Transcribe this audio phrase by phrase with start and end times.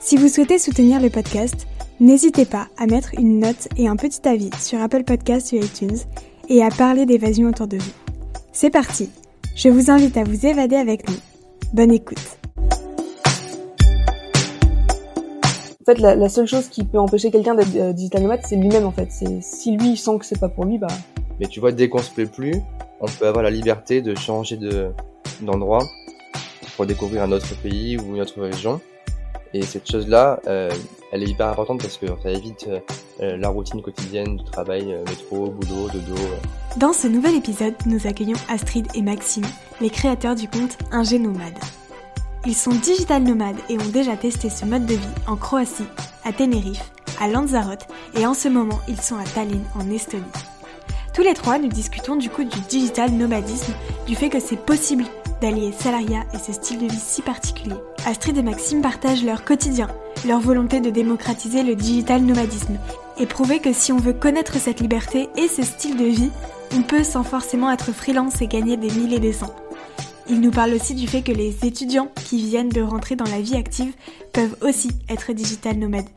[0.00, 1.66] Si vous souhaitez soutenir le podcast,
[1.98, 5.98] n'hésitez pas à mettre une note et un petit avis sur Apple Podcasts ou iTunes
[6.48, 7.92] et à parler d'évasion autour de vous.
[8.52, 9.10] C'est parti
[9.56, 11.16] Je vous invite à vous évader avec nous.
[11.72, 12.38] Bonne écoute
[15.80, 18.86] En fait, la, seule chose qui peut empêcher quelqu'un d'être euh, digital nomade, c'est lui-même
[18.86, 19.08] en fait.
[19.10, 20.86] C'est si lui il sent que c'est pas pour lui, bah.
[21.40, 22.54] Mais tu vois, dès qu'on se plaît plus,
[23.00, 24.92] on peut avoir la liberté de changer de
[25.40, 25.84] d'endroit
[26.76, 28.80] pour découvrir un autre pays ou une autre région.
[29.54, 30.70] Et cette chose-là, euh,
[31.10, 32.68] elle est hyper importante parce que ça évite
[33.20, 36.20] euh, la routine quotidienne du travail, euh, métro, boulot, dodo.
[36.76, 39.46] Dans ce nouvel épisode, nous accueillons Astrid et Maxime,
[39.80, 41.58] les créateurs du compte Ingé Nomade.
[42.46, 45.84] Ils sont digital nomades et ont déjà testé ce mode de vie en Croatie,
[46.24, 50.22] à Tenerife, à Lanzarote et en ce moment ils sont à Tallinn en Estonie.
[51.14, 53.72] Tous les trois, nous discutons du coup du digital nomadisme,
[54.06, 55.04] du fait que c'est possible
[55.40, 57.76] d'allier salariat et ce style de vie si particulier.
[58.06, 59.88] Astrid et Maxime partagent leur quotidien,
[60.26, 62.78] leur volonté de démocratiser le digital nomadisme
[63.18, 66.30] et prouver que si on veut connaître cette liberté et ce style de vie,
[66.76, 69.54] on peut sans forcément être freelance et gagner des milliers des cents.
[70.28, 73.40] Ils nous parlent aussi du fait que les étudiants qui viennent de rentrer dans la
[73.40, 73.94] vie active
[74.32, 76.08] peuvent aussi être digital nomades.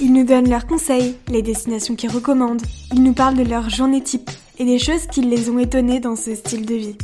[0.00, 4.02] Ils nous donnent leurs conseils, les destinations qu'ils recommandent, ils nous parlent de leur journée
[4.02, 6.96] type et des choses qui les ont étonnés dans ce style de vie.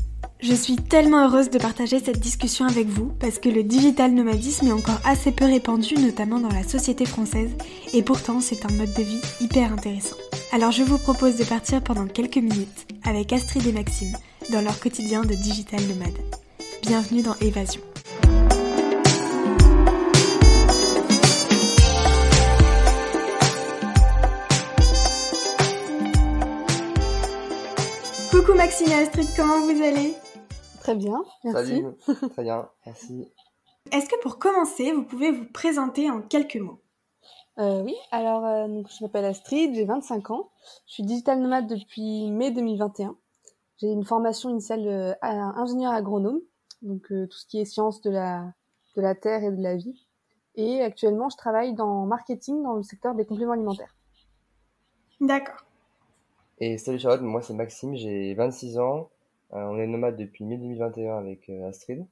[0.45, 4.67] Je suis tellement heureuse de partager cette discussion avec vous parce que le digital nomadisme
[4.67, 7.53] est encore assez peu répandu, notamment dans la société française,
[7.95, 10.17] et pourtant c'est un mode de vie hyper intéressant.
[10.51, 14.17] Alors je vous propose de partir pendant quelques minutes avec Astrid et Maxime
[14.51, 16.19] dans leur quotidien de digital nomade.
[16.83, 17.81] Bienvenue dans Évasion.
[28.33, 30.17] Coucou Maxime et Astrid, comment vous allez?
[30.83, 31.69] Très bien, merci.
[31.69, 31.87] Salut,
[32.33, 33.29] très bien, merci.
[33.93, 36.81] Est-ce que pour commencer, vous pouvez vous présenter en quelques mots?
[37.61, 40.51] Euh, Oui, alors euh, je m'appelle Astrid, j'ai 25 ans.
[40.89, 43.15] Je suis digital nomade depuis mai 2021.
[43.77, 46.41] J'ai une formation initiale euh, ingénieur agronome,
[46.83, 48.53] donc tout ce qui est sciences de la,
[48.97, 50.09] de la terre et de la vie.
[50.57, 53.95] Et actuellement, je travaille dans marketing dans le secteur des compléments alimentaires.
[55.21, 55.65] D'accord.
[56.59, 59.11] Et salut Charlotte, moi c'est Maxime, j'ai 26 ans.
[59.55, 62.07] Euh, on est nomade depuis mai 2021 avec euh, Astrid.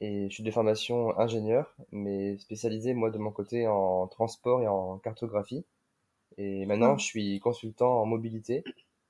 [0.00, 4.66] Et je suis de formation ingénieur, mais spécialisé moi de mon côté en transport et
[4.66, 5.64] en cartographie.
[6.38, 8.64] Et maintenant, je suis consultant en mobilité,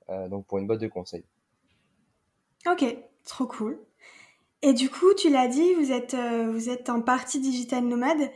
[0.09, 1.23] euh, donc pour une boîte de conseil.
[2.67, 2.85] Ok,
[3.25, 3.79] trop cool.
[4.61, 8.29] Et du coup, tu l'as dit, vous êtes, vous êtes en partie digital nomade.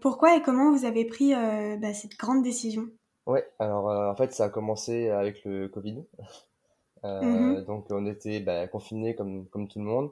[0.00, 2.88] pourquoi et comment vous avez pris bah, cette grande décision?
[3.26, 6.04] Ouais, alors en fait, ça a commencé avec le Covid.
[7.04, 10.10] Euh, mmh donc on était bah, confinés comme, comme tout le monde.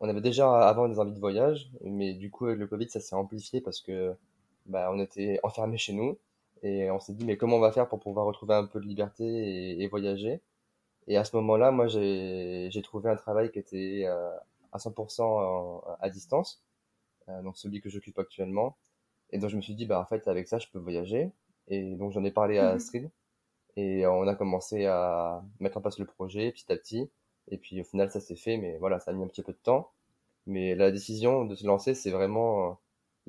[0.00, 3.00] On avait déjà avant des envies de voyage, mais du coup avec le Covid ça
[3.00, 4.14] s'est amplifié parce que
[4.66, 6.18] bah, on était enfermés chez nous
[6.62, 8.86] et on s'est dit mais comment on va faire pour pouvoir retrouver un peu de
[8.86, 10.40] liberté et, et voyager?
[11.06, 14.30] Et à ce moment-là, moi j'ai trouvé un travail qui était euh,
[14.72, 16.62] à 100% à distance,
[17.28, 18.76] euh, donc celui que j'occupe actuellement.
[19.30, 21.30] Et donc je me suis dit bah en fait avec ça je peux voyager.
[21.68, 23.10] Et donc j'en ai parlé à mmh Astrid
[23.76, 27.10] et on a commencé à mettre en place le projet petit à petit.
[27.48, 29.52] Et puis au final, ça s'est fait, mais voilà, ça a mis un petit peu
[29.52, 29.90] de temps.
[30.46, 32.74] Mais la décision de se lancer, c'est vraiment euh,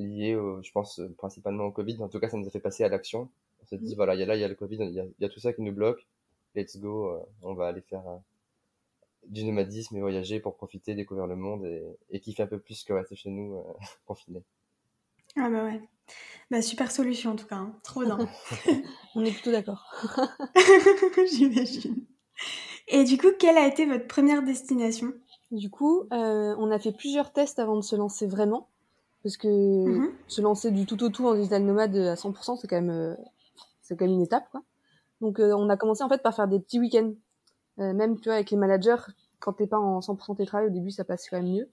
[0.03, 2.01] lié, je pense, principalement au Covid.
[2.01, 3.29] En tout cas, ça nous a fait passer à l'action.
[3.63, 3.97] On s'est dit, mm.
[3.97, 5.29] voilà, il y a là, il y a le Covid, il y a, y a,
[5.29, 6.05] tout ça qui nous bloque.
[6.55, 8.17] Let's go, euh, on va aller faire euh,
[9.27, 12.83] du nomadisme et voyager pour profiter, découvrir le monde et, et kiffer un peu plus
[12.83, 13.61] que rester chez nous
[14.05, 14.43] confinés.
[15.37, 15.81] Ah bah ouais.
[16.51, 17.75] Bah, super solution en tout cas, hein.
[17.83, 18.17] trop bien.
[19.15, 19.91] On est plutôt d'accord.
[21.31, 22.05] J'imagine.
[22.87, 25.13] Et du coup, quelle a été votre première destination?
[25.51, 28.67] Du coup, euh, on a fait plusieurs tests avant de se lancer vraiment.
[29.23, 30.11] Parce que mm-hmm.
[30.27, 33.15] se lancer du tout au tout en digital nomade à 100%, c'est quand même, euh,
[33.81, 34.61] c'est quand même une étape, quoi.
[35.21, 37.13] Donc, euh, on a commencé en fait par faire des petits week-ends.
[37.77, 39.01] même, tu vois, avec les managers,
[39.39, 41.69] quand t'es pas en 100% télétravail, au début, ça passe quand même mieux.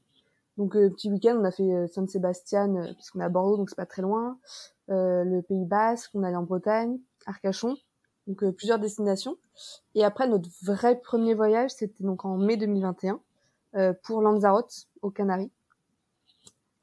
[0.57, 3.71] Donc euh, petit week-end, on a fait euh, Saint-Sébastien, euh, puisqu'on est à Bordeaux, donc
[3.71, 4.39] c'est pas très loin.
[4.89, 7.77] le Pays Basque, on allé en Bretagne, Arcachon,
[8.27, 9.37] donc plusieurs destinations.
[9.95, 13.21] Et après notre vrai premier voyage, c'était donc en mai 2021
[14.03, 15.51] pour Lanzarote, aux Canaries.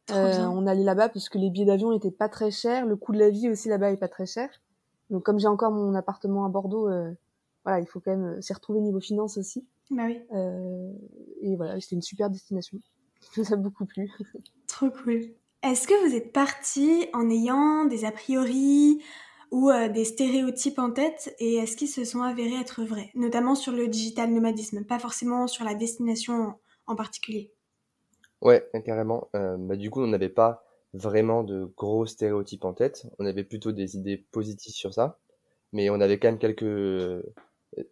[0.09, 3.19] on allait là-bas parce que les billets d'avion étaient pas très chers, le coût de
[3.19, 4.49] la vie aussi là-bas est pas très cher.
[5.11, 6.89] Donc comme j'ai encore mon appartement à Bordeaux,
[7.63, 9.67] voilà, il faut quand même s'y retrouver niveau finance aussi.
[9.91, 10.19] Bah oui.
[11.41, 12.79] et voilà, c'était une super destination.
[13.43, 14.09] Ça a beaucoup plu.
[14.67, 15.21] Trop cool.
[15.61, 19.03] Est-ce que vous êtes parti en ayant des a priori
[19.51, 23.55] ou euh, des stéréotypes en tête et est-ce qu'ils se sont avérés être vrais, notamment
[23.55, 26.53] sur le digital nomadisme, pas forcément sur la destination
[26.85, 27.51] en particulier
[28.41, 29.27] Ouais, carrément.
[29.35, 30.63] Euh, bah, du coup, on n'avait pas
[30.93, 33.05] vraiment de gros stéréotypes en tête.
[33.19, 35.19] On avait plutôt des idées positives sur ça,
[35.73, 37.25] mais on avait quand même quelques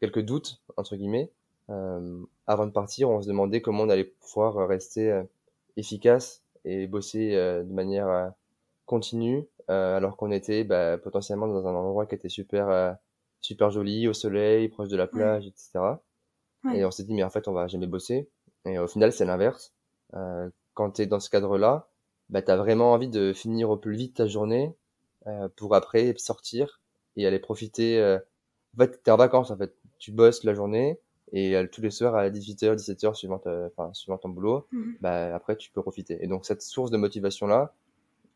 [0.01, 1.31] quelques doutes entre guillemets.
[1.69, 5.23] Euh, avant de partir, on se demandait comment on allait pouvoir rester
[5.75, 8.33] efficace et bosser de manière
[8.85, 12.93] continue euh, alors qu'on était bah, potentiellement dans un endroit qui était super euh,
[13.41, 15.79] super joli, au soleil, proche de la plage, etc.
[16.73, 18.29] Et on s'est dit mais en fait on va jamais bosser.
[18.65, 19.73] Et au final c'est l'inverse.
[20.15, 21.89] Euh, quand tu es dans ce cadre-là,
[22.29, 24.75] bah, tu as vraiment envie de finir au plus vite ta journée
[25.27, 26.81] euh, pour après sortir
[27.15, 27.99] et aller profiter.
[27.99, 28.19] Euh...
[28.75, 29.75] En fait, tu es en vacances en fait.
[29.99, 30.99] Tu bosses la journée
[31.33, 35.55] et tous les soirs à 18h, 17h suivant, enfin, suivant ton boulot, mmh bah, après
[35.55, 36.23] tu peux profiter.
[36.23, 37.73] Et donc cette source de motivation-là,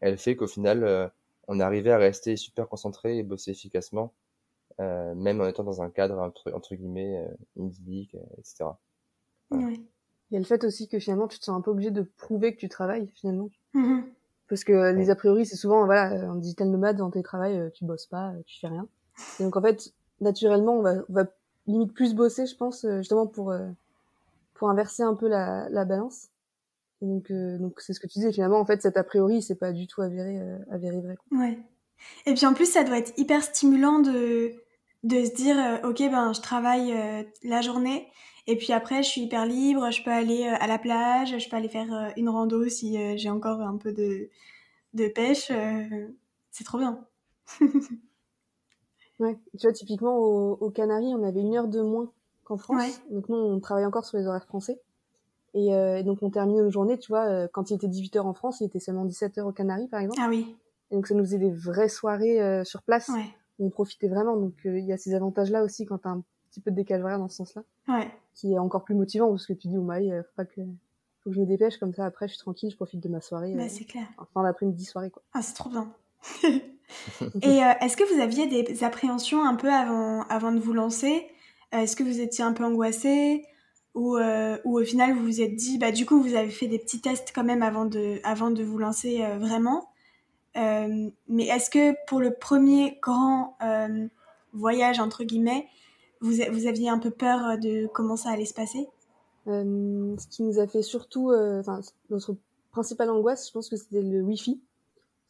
[0.02, 1.12] elle fait qu'au final,
[1.48, 4.14] on arrivait à rester super concentré et bosser efficacement,
[4.80, 8.70] euh, même en étant dans un cadre entre, entre guillemets euh, idyllique, euh, etc.
[9.52, 12.04] Il y a le fait aussi que finalement tu te sens un peu obligé de
[12.04, 13.50] prouver que tu travailles finalement.
[13.76, 14.04] Mm-hmm.
[14.48, 17.84] Parce que les a priori c'est souvent voilà en digital nomade dans tes travails tu
[17.84, 18.88] bosses pas, tu fais rien.
[19.40, 21.26] Et donc en fait naturellement on va, on va
[21.68, 23.54] limite plus bosser je pense justement pour
[24.54, 26.30] pour inverser un peu la, la balance.
[27.02, 28.60] Donc, euh, donc c'est ce que tu disais finalement.
[28.60, 31.18] En fait, cet a priori, c'est pas du tout avéré, euh, avéré vrai.
[31.32, 31.58] Ouais.
[32.26, 34.54] Et puis en plus, ça doit être hyper stimulant de
[35.04, 36.94] de se dire, euh, ok, ben je travaille
[37.44, 38.08] la journée,
[38.46, 39.90] et puis après, je suis hyper libre.
[39.90, 43.62] Je peux aller à la plage, je peux aller faire une rando si j'ai encore
[43.62, 44.30] un peu de
[44.94, 45.52] de pêche.
[46.52, 47.04] c'est trop bien.
[49.22, 49.38] ouais.
[49.58, 52.12] Tu vois, typiquement aux Canaries, on avait une heure de moins
[52.44, 53.02] qu'en France.
[53.10, 54.80] Donc nous, on travaille encore sur les horaires français.
[55.56, 58.34] Euh, et, donc on termine nos journées, tu vois, euh, quand il était 18h en
[58.34, 60.20] France, il était seulement 17h aux Canaries, par exemple.
[60.22, 60.56] Ah oui.
[60.92, 63.10] Et donc ça nous faisait des vraies soirées euh, sur place.
[63.10, 63.26] Ouais.
[63.60, 64.38] On profitait vraiment.
[64.38, 67.20] Donc il y a ces avantages-là aussi quand t'as un petit peu de décalage horaire
[67.20, 67.64] dans ce sens-là.
[67.88, 68.10] Ouais.
[68.34, 70.62] Qui est encore plus motivant parce que tu dis, oh my, faut pas que,
[71.20, 72.06] faut que je me dépêche comme ça.
[72.06, 73.54] Après, je suis tranquille, je profite de ma soirée.
[73.54, 74.08] Bah, c'est clair.
[74.34, 75.22] Fin d'après-midi soirée, quoi.
[75.34, 75.94] Ah, c'est trop bien.
[77.42, 81.28] et est-ce que vous aviez des appréhensions un peu avant, avant de vous lancer?
[81.72, 83.46] Est-ce que vous étiez un peu angoissé?
[83.94, 86.80] Ou, euh, au final vous vous êtes dit, bah, du coup vous avez fait des
[86.80, 89.90] petits tests quand même avant de, avant de vous lancer euh, vraiment?
[90.58, 94.08] Euh, mais est-ce que pour le premier grand euh,
[94.54, 95.68] voyage, entre guillemets,
[96.22, 98.88] vous, vous aviez un peu peur de comment ça allait se passer?
[99.48, 101.32] Ce qui nous a fait surtout,
[102.12, 102.36] notre
[102.72, 104.62] principale angoisse, je pense que c'était le Wi-Fi.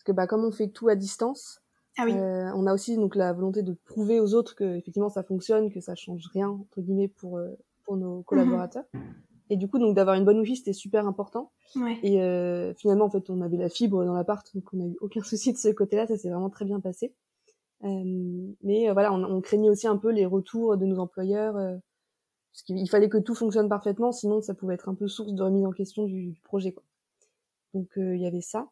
[0.01, 1.61] Parce que bah, comme on fait tout à distance,
[1.97, 2.13] ah oui.
[2.13, 5.79] on a aussi donc la volonté de prouver aux autres que effectivement ça fonctionne, que
[5.79, 7.39] ça change rien entre guillemets pour
[7.83, 8.23] pour nos mhm.
[8.23, 8.85] collaborateurs.
[9.51, 11.51] Et du coup, donc d'avoir une bonne wifi, c'était super important.
[11.75, 11.99] Ouais.
[12.03, 14.97] Et euh, finalement, en fait, on avait la fibre dans l'appart, donc on n'a eu
[15.01, 16.07] aucun souci de ce côté-là.
[16.07, 17.13] Ça s'est vraiment très bien passé.
[17.83, 21.57] Euh, mais euh, voilà, on, on, craignait aussi un peu les retours de nos employeurs,
[21.57, 21.75] euh,
[22.53, 25.43] parce qu'il fallait que tout fonctionne parfaitement, sinon ça pouvait être un peu source de
[25.43, 26.71] remise en question du, du projet.
[26.71, 26.83] Quoi.
[27.73, 28.69] Donc euh, il y avait ça.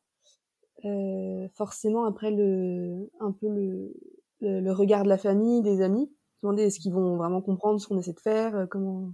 [1.53, 3.93] Forcément, après le, un peu le,
[4.41, 6.09] le, le regard de la famille, des amis,
[6.41, 9.12] demander est-ce qu'ils vont vraiment comprendre ce qu'on essaie de faire, euh, comment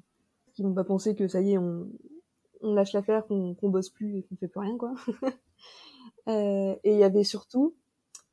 [0.54, 1.90] qu'ils vont pas penser que ça y est, on,
[2.62, 4.94] on lâche l'affaire, qu'on qu'on bosse plus et qu'on fait plus rien quoi.
[6.28, 7.76] euh, et il y avait surtout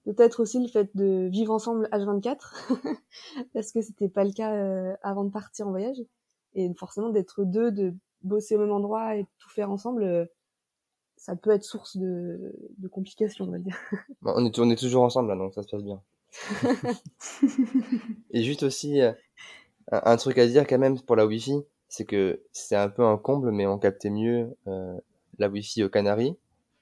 [0.05, 2.39] peut-être aussi le fait de vivre ensemble H24
[3.55, 5.99] parce que c'était pas le cas euh, avant de partir en voyage
[6.55, 10.29] et forcément d'être deux, de bosser au même endroit et tout faire ensemble.
[11.23, 13.76] Euh, ça peut être source de, de complications, on va dire.
[14.23, 16.00] on, est, on est toujours ensemble, là, donc ça se passe bien.
[18.31, 19.12] et juste aussi, euh,
[19.91, 23.19] un, truc à dire quand même pour la Wi-Fi, c'est que c'est un peu un
[23.19, 24.99] comble, mais on captait mieux euh,
[25.38, 26.37] la Wi-Fi aux Canaries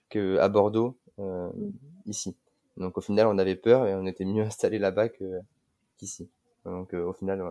[0.08, 1.72] que à Bordeaux euh, mm.
[2.06, 2.36] ici.
[2.76, 5.08] Donc au final, on avait peur et on était mieux installé là-bas
[5.98, 6.30] qu'ici.
[6.64, 7.42] Donc au final,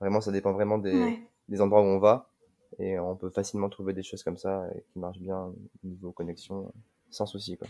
[0.00, 1.18] vraiment, ça dépend vraiment des,
[1.48, 2.31] des endroits où on va
[2.78, 5.52] et on peut facilement trouver des choses comme ça qui marchent bien
[5.84, 6.72] niveau connexion
[7.10, 7.68] sans souci quoi.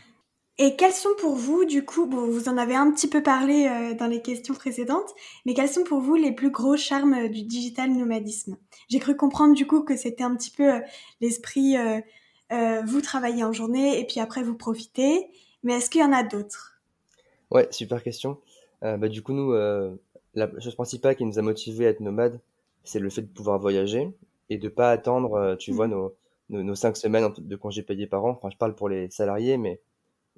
[0.59, 3.67] Et quels sont pour vous, du coup, bon, vous en avez un petit peu parlé
[3.67, 5.09] euh, dans les questions précédentes,
[5.47, 8.59] mais quels sont pour vous les plus gros charmes euh, du digital nomadisme?
[8.89, 10.81] J'ai cru comprendre du coup que c'était un petit peu euh,
[11.21, 11.77] l'esprit,
[12.85, 15.27] vous travaillez en journée et puis après vous profitez,
[15.63, 16.83] mais est-ce qu'il y en a d'autres?
[17.51, 18.39] Ouais, super question.
[18.83, 19.53] bah, du coup, nous,
[20.35, 22.39] la chose principale qui nous a motivés à être nomades,
[22.85, 24.15] c'est le fait de pouvoir voyager
[24.53, 25.91] et de pas attendre, tu vois, mmh.
[25.91, 26.17] nos,
[26.63, 28.31] nos, cinq semaines de congés payés par an.
[28.31, 29.81] Enfin, je parle pour les salariés, mais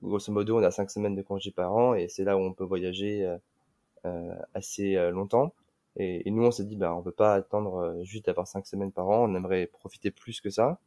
[0.03, 2.53] grosso modo, on a cinq semaines de congés par an et c'est là où on
[2.53, 3.39] peut voyager euh,
[4.07, 5.55] euh assez euh, longtemps.
[5.97, 8.93] Et, nous, on s'est dit, bah, on peut pas attendre euh, juste d'avoir cinq semaines
[8.93, 9.31] par an.
[9.31, 10.81] On aimerait profiter plus que ça.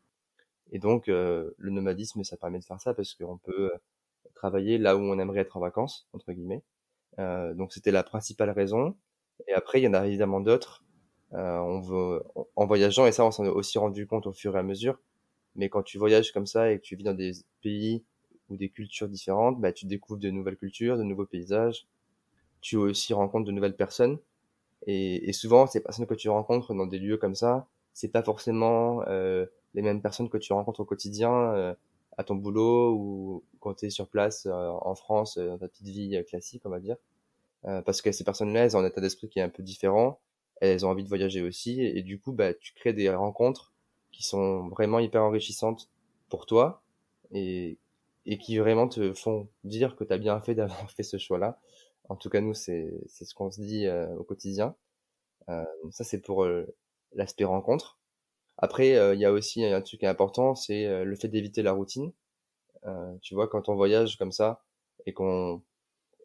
[0.71, 3.71] Et donc, le nomadisme, ça permet de faire ça parce qu'on peut
[4.35, 6.61] travailler là où on aimerait être en vacances, entre guillemets.
[7.17, 8.97] donc, c'était la principale raison.
[9.47, 10.83] Et après, il y en a évidemment d'autres.
[11.31, 12.23] On veut,
[12.55, 14.99] en voyageant, et ça, on s'en est aussi rendu compte au fur et à mesure,
[15.55, 17.31] mais quand tu voyages comme ça et que tu vis dans des
[17.61, 18.03] pays
[18.49, 21.87] ou des cultures différentes, bah, tu découvres de nouvelles cultures, de nouveaux paysages.
[22.61, 24.19] Tu aussi rencontres de nouvelles personnes.
[24.87, 28.23] Et, et souvent, ces personnes que tu rencontres dans des lieux comme ça, c'est pas
[28.23, 31.73] forcément euh, les mêmes personnes que tu rencontres au quotidien euh,
[32.17, 35.87] à ton boulot ou quand tu es sur place euh, en France dans ta petite
[35.87, 36.97] vie classique, on va dire.
[37.63, 40.19] parce que ces personnes-là, elles ont un état d'esprit qui est un peu différent.
[40.61, 41.81] Elles ont envie de voyager aussi.
[41.81, 43.73] Et, du coup, bah, tu crées des rencontres
[44.11, 45.89] qui sont vraiment hyper enrichissantes
[46.29, 46.81] pour toi
[47.31, 47.77] et,
[48.25, 51.59] et qui vraiment te font dire que tu as bien fait d'avoir fait ce choix-là.
[52.09, 54.75] En tout cas, nous, c'est ce qu'on se dit euh, au quotidien.
[55.49, 56.65] Euh, ça, c'est pour euh,
[57.13, 57.99] l'aspect rencontre.
[58.57, 62.11] Après, il y a aussi un truc important, c'est le fait d'éviter la routine.
[63.21, 64.63] tu vois, quand on voyage comme ça
[65.05, 65.61] et qu'on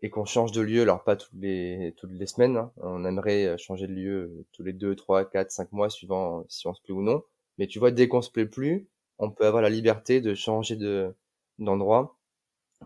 [0.02, 3.56] et qu'on change de lieu, alors pas toutes les toutes les semaines, hein, on aimerait
[3.58, 6.94] changer de lieu tous les deux, trois, quatre, cinq mois suivant si on se plaît
[6.94, 7.22] ou non.
[7.58, 10.76] Mais tu vois, dès qu'on se plaît plus, on peut avoir la liberté de changer
[10.76, 11.14] de
[11.58, 12.18] d'endroit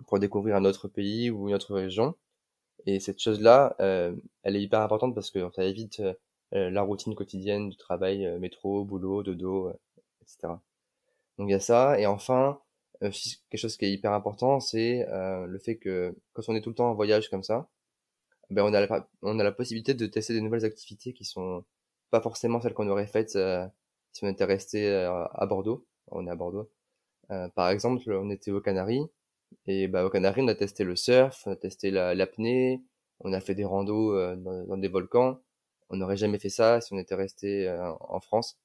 [0.06, 2.14] pour découvrir un autre pays ou une autre région.
[2.87, 6.00] Et cette chose-là, euh, elle est hyper importante parce que ça évite
[6.54, 9.73] euh, la routine quotidienne du travail, euh, métro, boulot, dodo,
[10.23, 10.54] etc.
[11.38, 11.99] Donc il y a ça.
[11.99, 12.61] Et enfin,
[13.00, 16.75] quelque chose qui est hyper important, c'est le fait que quand on est tout le
[16.75, 17.69] temps en voyage comme ça,
[18.50, 21.65] ben on a la, on a la possibilité de tester des nouvelles activités qui sont
[22.11, 23.37] pas forcément celles qu'on aurait faites
[24.17, 26.71] si on était resté euh, à Bordeaux, on est à Bordeaux.
[27.31, 29.05] Euh, par exemple, on était aux Canaries
[29.67, 32.83] et bah, aux Canaries, on a testé le surf, on a testé l'apnée,
[33.21, 35.41] on a fait des randos euh, dans, des volcans.
[35.91, 37.69] On n'aurait jamais fait ça si on était resté
[38.00, 38.59] en France.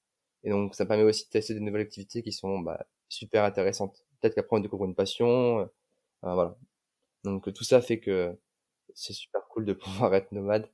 [0.43, 4.05] Et donc, ça permet aussi de tester des nouvelles activités qui sont bah, super intéressantes.
[4.21, 5.69] Peut-être qu'après, on découvre une passion.
[6.21, 6.55] voilà.
[7.23, 8.35] Donc, tout ça fait que
[8.93, 10.69] c'est super cool de pouvoir être nomade.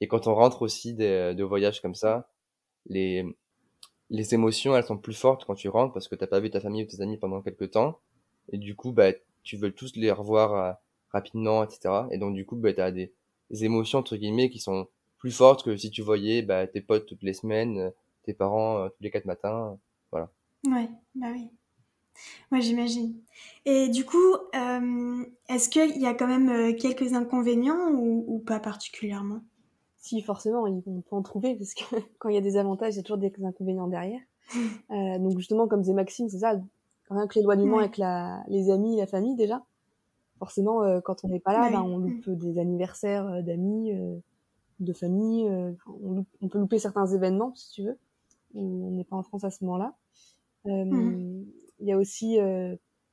[0.00, 2.30] Et quand on rentre aussi de, de voyages comme ça,
[2.86, 3.24] les,
[4.10, 6.60] les émotions, elles sont plus fortes quand tu rentres parce que t'as pas vu ta
[6.60, 8.00] famille ou tes amis pendant quelques temps.
[8.52, 9.12] Et du coup, bah,
[9.44, 10.72] tu veux tous les revoir euh,
[11.10, 12.06] rapidement, etc.
[12.10, 13.12] Et donc, du coup, bah, t'as des,
[13.50, 14.88] émotions, entre guillemets, qui sont
[15.18, 17.90] plus fortes que si tu voyais bah, tes potes toutes les semaines, euh,
[18.24, 19.78] tes parents euh, tous les quatre matins.
[20.10, 20.30] voilà.
[20.66, 21.48] Ouais, bah oui.
[22.52, 23.14] Ouais, j'imagine.
[23.64, 24.36] Et du coup,
[25.48, 29.40] est-ce qu'il y a quand même quelques inconvénients ou, ou pas particulièrement?
[29.98, 31.84] Si forcément, on peut en trouver, parce que
[32.18, 34.20] quand il y a des avantages, il y a toujours des inconvénients derrière.
[34.90, 36.60] euh, donc justement, comme disait Maxime, c'est ça,
[37.10, 39.62] rien que l'éloignement avec la, les amis, la famille déjà.
[40.38, 44.16] Forcément, euh, quand on n'est pas là, bah, on loupe des anniversaires euh, d'amis, euh,
[44.78, 45.46] de famille.
[45.86, 47.98] On, on, peut louper certains événements, si tu veux.
[48.54, 49.94] On n'est pas en France à ce moment-là.
[50.64, 51.44] Mhm.
[51.80, 52.38] Il y a aussi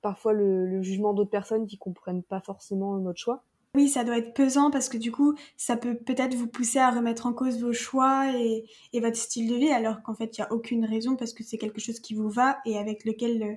[0.02, 3.44] parfois le, le jugement d'autres personnes qui comprennent pas forcément notre choix.
[3.78, 6.90] Oui, ça doit être pesant parce que du coup, ça peut peut-être vous pousser à
[6.90, 10.48] remettre en cause vos choix et, votre style de vie, alors qu'en fait, il n'y
[10.48, 13.44] a aucune raison parce que c'est quelque chose qui vous va et avec lequel.
[13.44, 13.56] Euh,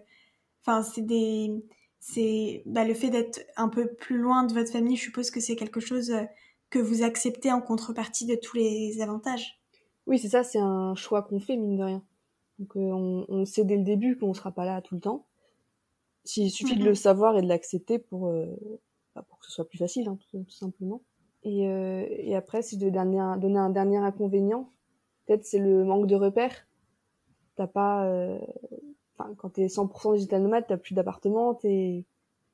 [0.63, 1.51] enfin, c'est des.
[2.01, 5.41] C'est bah, le fait d'être un peu plus loin de votre famille, je suppose que
[5.41, 6.25] c'est quelque chose euh,
[6.69, 9.59] que vous acceptez en contrepartie de tous les avantages.
[10.07, 12.03] Oui, c'est ça, c'est un choix qu'on fait, mine de rien.
[12.61, 15.27] Donc, euh, on, sait dès le début qu'on ne sera pas là tout le temps.
[16.37, 18.33] Il suffit de le savoir et de l'accepter pour,
[19.15, 21.03] pour que ce soit plus facile, hein, tout, simplement.
[21.43, 24.71] Et, euh, et, après, si je devais donner un, donner un dernier inconvénient,
[25.27, 26.67] peut-être c'est le manque de repères.
[27.57, 28.39] T'as pas, euh,
[29.17, 32.05] enfin, quand t'es 100% digital nomade, t'as plus d'appartement, t'es,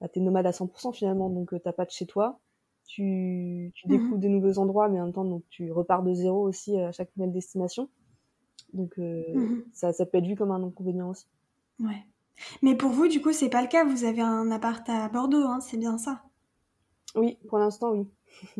[0.01, 2.39] bah, t'es nomade à 100% finalement, donc euh, t'as pas de chez toi.
[2.87, 3.97] Tu, tu mhm.
[3.97, 6.93] découvres des nouveaux endroits, mais en même temps, donc tu repars de zéro aussi à
[6.93, 7.89] chaque nouvelle destination.
[8.73, 9.65] Donc euh, mhm.
[9.73, 11.27] ça, ça peut être vu comme un inconvénient aussi.
[11.81, 12.05] Ouais.
[12.63, 13.85] Mais pour vous, du coup, c'est pas le cas.
[13.85, 16.23] Vous avez un appart à Bordeaux, hein, c'est bien ça?
[17.15, 18.07] Oui, pour l'instant, oui.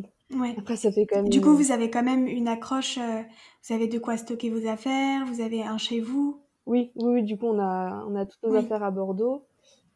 [0.35, 0.57] Ouais.
[0.59, 1.29] Après, ça fait quand même.
[1.29, 2.99] Du coup, vous avez quand même une accroche.
[2.99, 3.23] Euh,
[3.63, 5.25] vous avez de quoi stocker vos affaires.
[5.25, 6.41] Vous avez un chez vous.
[6.67, 9.45] Oui, oui, Du coup, on a, on a toutes nos affaires à Bordeaux.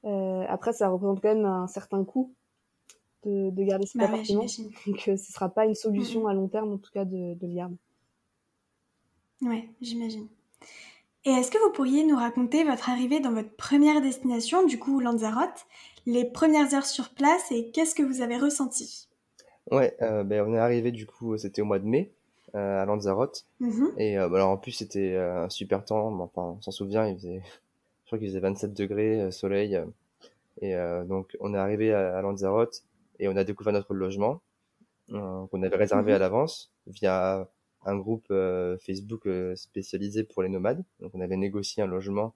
[0.04, 2.32] Euh, après, ça représente quand même un certain coût
[3.24, 4.46] de, de garder cet bah appartement.
[4.86, 7.46] Donc, euh, ce sera pas une solution à long terme, en tout cas, de, de
[7.46, 7.76] le garder.
[9.42, 10.28] Ouais, j'imagine.
[11.24, 15.00] Et est-ce que vous pourriez nous raconter votre arrivée dans votre première destination, du coup
[15.00, 15.66] Lanzarote,
[16.06, 19.08] les premières heures sur place et qu'est-ce que vous avez ressenti?
[19.70, 22.10] Ouais, euh, ben, on est arrivé du coup, c'était au mois de mai
[22.54, 23.44] euh, à Lanzarote.
[23.60, 23.98] Mm-hmm.
[23.98, 27.42] Et euh, alors en plus c'était un super temps, enfin on s'en souvient, il faisait,
[28.06, 29.78] crois qu'il faisait 27 degrés, soleil.
[30.62, 30.74] et
[31.06, 32.82] donc, on est arrivé à, Lanzarote
[33.18, 34.40] et on a découvert notre logement
[35.08, 36.20] qu'on avait réservé à mhm.
[36.20, 37.48] l'avance via
[37.84, 38.32] un groupe
[38.80, 40.84] Facebook spécialisé pour les nomades.
[41.00, 42.34] Donc, on avait négocié un logement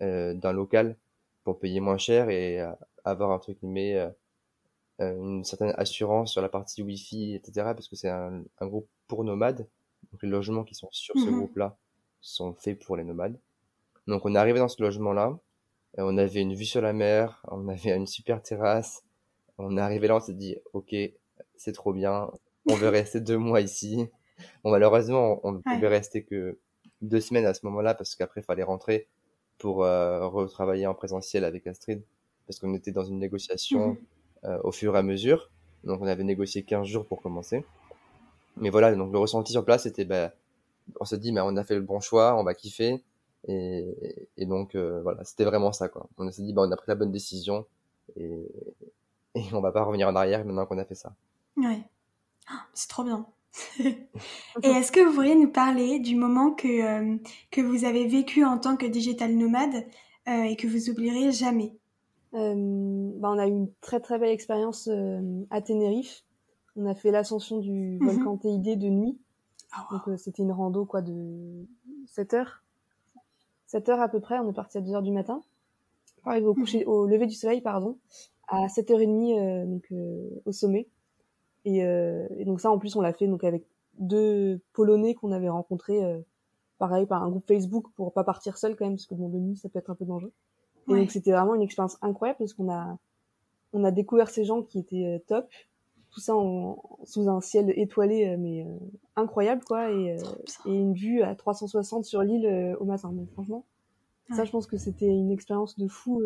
[0.00, 0.96] d'un local
[1.44, 2.60] pour payer moins cher et
[3.04, 3.96] avoir un truc mais
[4.98, 7.52] une certaine assurance sur la partie Wi-Fi, etc.
[7.74, 9.66] Parce que c'est un, un, groupe pour nomades.
[10.12, 11.36] Donc les logements qui sont sur ce mhm.
[11.38, 11.76] groupe-là
[12.20, 13.38] sont faits pour les nomades.
[14.06, 15.38] Donc on est arrivé dans ce logement-là.
[15.96, 19.04] On avait une vue sur la mer, on avait une super terrasse.
[19.58, 20.94] On est arrivé là, on s'est dit, ok,
[21.56, 22.30] c'est trop bien,
[22.68, 24.08] on veut rester deux mois ici.
[24.62, 26.58] Bon, malheureusement, on ne pouvait rester que
[27.02, 29.08] deux semaines à ce moment-là parce qu'après, il fallait rentrer
[29.58, 32.02] pour euh, retravailler en présentiel avec Astrid
[32.46, 33.98] parce qu'on était dans une négociation mhm.
[34.44, 35.50] euh, au fur et à mesure.
[35.84, 37.64] Donc, on avait négocié 15 jours pour commencer.
[38.56, 40.32] Mais voilà, donc le ressenti sur place, c'était, bah,
[41.00, 43.02] on se dit, mais on a fait le bon choix, on va kiffer.
[43.46, 43.84] Et,
[44.36, 46.06] et donc, euh, voilà, c'était vraiment ça, quoi.
[46.16, 47.66] On s'est dit, bah, on a pris la bonne décision
[48.16, 48.46] et,
[49.34, 51.14] et on va pas revenir en arrière maintenant qu'on a fait ça.
[51.56, 51.82] Ouais.
[52.48, 53.26] Ah, c'est trop bien.
[53.78, 57.16] et est-ce que vous pourriez nous parler du moment que, euh,
[57.50, 59.86] que vous avez vécu en tant que digital nomade
[60.28, 61.76] euh, et que vous oublierez jamais?
[62.32, 64.88] Bah, On a eu une très très belle expérience
[65.50, 66.24] à Tenerife.
[66.76, 68.08] On a fait l'ascension du mhm.
[68.08, 69.18] volcan TID de nuit.
[69.72, 71.66] Ah, Donc euh, c'était une rando quoi de
[72.06, 72.62] 7 heures.
[73.66, 75.42] 7 heures à peu près, on est parti à 2 heures du matin.
[76.24, 76.88] Arriver au, coucher, mhm.
[76.90, 77.98] au lever du soleil, pardon,
[78.48, 80.88] à 7h30 euh, donc, euh, au sommet.
[81.64, 83.64] Et, et, donc ça, en plus, on l'a fait donc avec
[83.98, 86.00] deux Polonais qu'on avait rencontrés,
[86.78, 89.38] pareil, par un groupe Facebook pour pas partir seul quand même, parce que bon, de
[89.38, 90.32] nuit, ça peut être un peu dangereux.
[90.88, 92.98] Et donc c'était vraiment une expérience incroyable parce qu'on a,
[93.72, 95.48] on a découvert ces gens qui étaient top.
[96.10, 98.68] Tout ça en, sous un ciel étoilé euh, mais euh,
[99.16, 99.90] incroyable quoi.
[99.90, 100.22] Et, euh,
[100.66, 103.64] et, une vue à 360 sur l'île au matin donc franchement.
[104.30, 106.22] Ça je pense que c'était une expérience de fou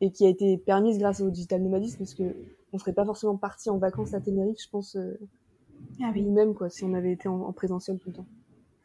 [0.00, 2.34] et qui a été permise grâce au digital nomadisme parce que
[2.72, 4.96] on serait pas forcément parti en vacances à Tenerife je pense
[6.00, 6.22] ah oui.
[6.22, 8.26] même quoi si on avait été en, présentiel tout le temps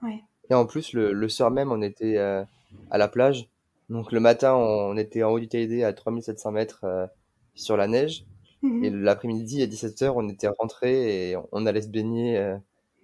[0.04, 0.24] ouais.
[0.50, 3.50] et en plus le, le soir même on était à la plage
[3.90, 7.10] donc le matin on était en haut du TID à 3700 mètres
[7.56, 8.26] sur la neige
[8.64, 9.04] et mhm.
[9.04, 12.56] l'après-midi, à 17h, on était rentré et on allait se baigner euh,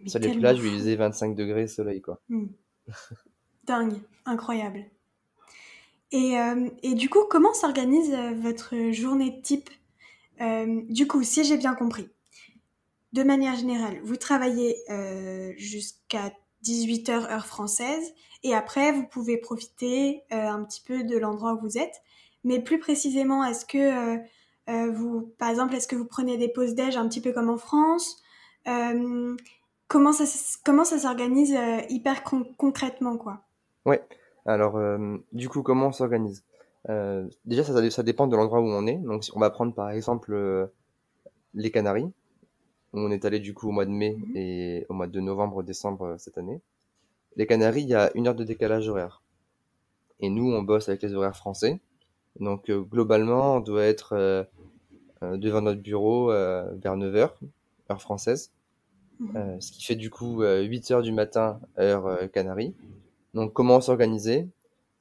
[0.05, 2.21] sur les plages où il faisait 25 degrés soleil, quoi.
[2.29, 2.47] Hmm.
[3.65, 4.85] Dingue, incroyable.
[6.11, 9.69] Et, euh, et, du coup, comment s'organise euh, votre journée type
[10.39, 12.09] Du coup, si j'ai bien compris,
[13.13, 14.77] de manière générale, vous travaillez
[15.57, 16.31] jusqu'à
[16.63, 21.77] 18h heure française et après, vous pouvez profiter un petit peu de l'endroit où vous
[21.77, 22.01] êtes.
[22.43, 24.17] Mais plus précisément, est-ce que
[24.69, 27.49] euh, vous, par exemple, est-ce que vous prenez des pauses déj un petit peu comme
[27.49, 28.21] en France?
[28.67, 29.35] Euh,
[29.87, 30.25] Comment ça,
[30.63, 33.41] comment ça s'organise euh, hyper concrètement, quoi?
[33.85, 34.03] Ouais.
[34.45, 34.79] Alors,
[35.31, 36.43] du coup, comment on s'organise?
[37.45, 38.97] Déjà, ça, ça, dépend de l'endroit où on est.
[38.97, 40.69] Donc, on va prendre par exemple
[41.53, 42.11] les Canaries,
[42.93, 44.35] où on est allé du coup au mois de mai mhm.
[44.35, 46.61] et au mois de novembre, décembre cette année.
[47.35, 49.21] Les Canaries, il y a une heure de décalage horaire.
[50.19, 51.79] Et nous, on bosse avec les horaires français.
[52.39, 54.47] Donc, globalement, on doit être
[55.21, 57.31] euh, devant notre bureau euh, vers 9h,
[57.91, 58.51] heure française.
[59.19, 59.35] Mhm.
[59.35, 62.73] Euh, ce qui fait du coup 8 heures du matin, heure Canarie.
[63.33, 64.47] Donc comment s'organiser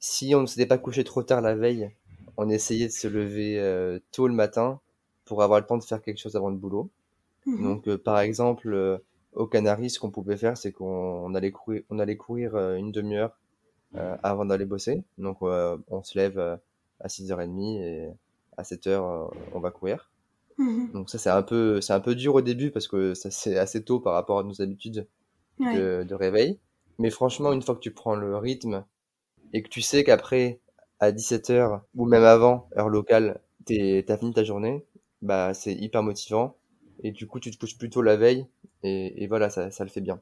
[0.01, 1.91] Si on ne s'était pas couché trop tard la veille,
[2.37, 4.81] on essayait de se lever tôt le matin
[5.25, 6.91] pour avoir le temps de faire quelque chose avant le boulot.
[7.47, 7.63] Mhm.
[7.63, 9.01] Donc par exemple,
[9.35, 13.37] aux Canaries, ce qu'on pouvait faire, c'est qu'on allait courir, on allait courir une demi-heure
[13.95, 15.03] avant d'aller bosser.
[15.19, 16.39] Donc on se lève
[17.01, 18.09] à 6h30 et
[18.57, 20.09] à 7 heures, on va courir.
[20.59, 20.91] Mhm.
[20.93, 23.57] Donc ça, c'est un peu, c'est un peu dur au début parce que ça c'est
[23.57, 25.07] assez tôt par rapport à nos habitudes
[25.61, 26.59] de, réveil.
[26.99, 28.85] Mais franchement, une fois que tu prends le rythme
[29.53, 30.61] et que tu sais qu'après,
[31.01, 34.85] à 17h ou même avant, heure locale, t'as fini ta journée,
[35.23, 36.57] bah c'est hyper motivant.
[37.03, 38.47] Et du coup, tu te couches plutôt la veille
[38.83, 40.21] et, voilà, ça, ça le fait bien.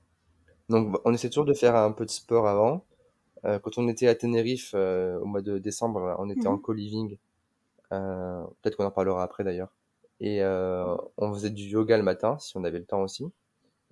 [0.69, 2.85] Donc on essaie toujours de faire un peu de sport avant.
[3.45, 6.63] Euh, quand on était à Tenerife euh, au mois de décembre, on était en mhm.
[6.63, 7.19] co-living.
[7.93, 9.73] Euh, peut-être qu'on en parlera après d'ailleurs.
[10.21, 13.31] Et euh, on faisait du yoga le matin, si on avait le temps aussi.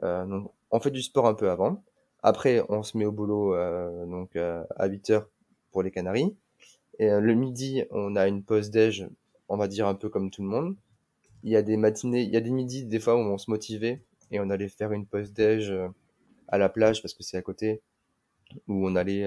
[0.02, 1.82] Euh, donc, on fait du sport un peu avant.
[2.24, 5.28] Après, on se met au boulot euh, donc à 8 heures
[5.70, 6.34] pour les Canaries.
[6.98, 9.08] Et le midi, on a une pause déj,
[9.48, 10.76] on va dire un peu comme tout le monde.
[11.42, 13.50] Il y a des matinées, il y a des midis des fois où on se
[13.50, 15.72] motivait et on allait faire une pause déj
[16.48, 17.82] à la plage parce que c'est à côté,
[18.68, 19.26] où on allait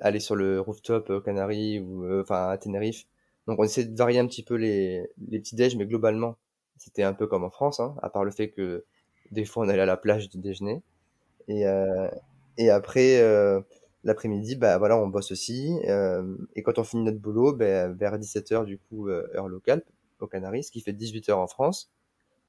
[0.00, 3.06] aller sur le rooftop aux Canaries ou enfin à Tenerife
[3.46, 6.36] donc on essaie de varier un petit peu les, les petits déj, mais globalement,
[6.76, 8.84] c'était un peu comme en France, hein, à part le fait que
[9.30, 10.82] des fois on allait à la plage du déjeuner.
[11.48, 12.08] Et, euh,
[12.58, 13.60] et après, euh,
[14.04, 15.78] l'après-midi, bah voilà, on bosse aussi.
[16.54, 19.82] et quand on finit notre boulot, bah, vers 17h du coup, heure locale,
[20.20, 21.90] au Canaries, ce qui fait 18h en France.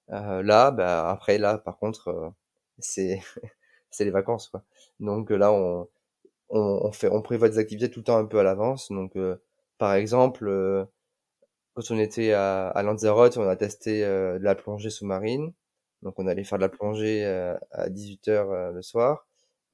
[0.10, 2.34] là, bah après là, par contre,
[2.80, 3.22] c'est
[3.92, 4.64] c'est les vacances quoi.
[5.00, 5.88] Donc là, on,
[6.50, 8.90] on, fait, on prévoit des activités tout le temps un peu à l'avance.
[8.92, 9.18] Donc
[9.80, 10.50] par exemple,
[11.74, 15.54] quand on était à, à Lanzarote, on a testé de la plongée sous-marine.
[16.04, 19.28] Donc on allait faire de la plongée à 18h le soir.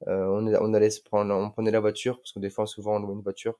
[0.08, 2.96] Euh, on, on, allait se prendre, on prenait la voiture parce que des fois souvent
[2.96, 3.58] on louait une voiture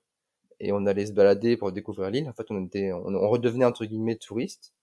[0.60, 2.28] et on allait se balader pour découvrir l'île.
[2.28, 4.74] En fait, on était, on, redevenait entre guillemets touriste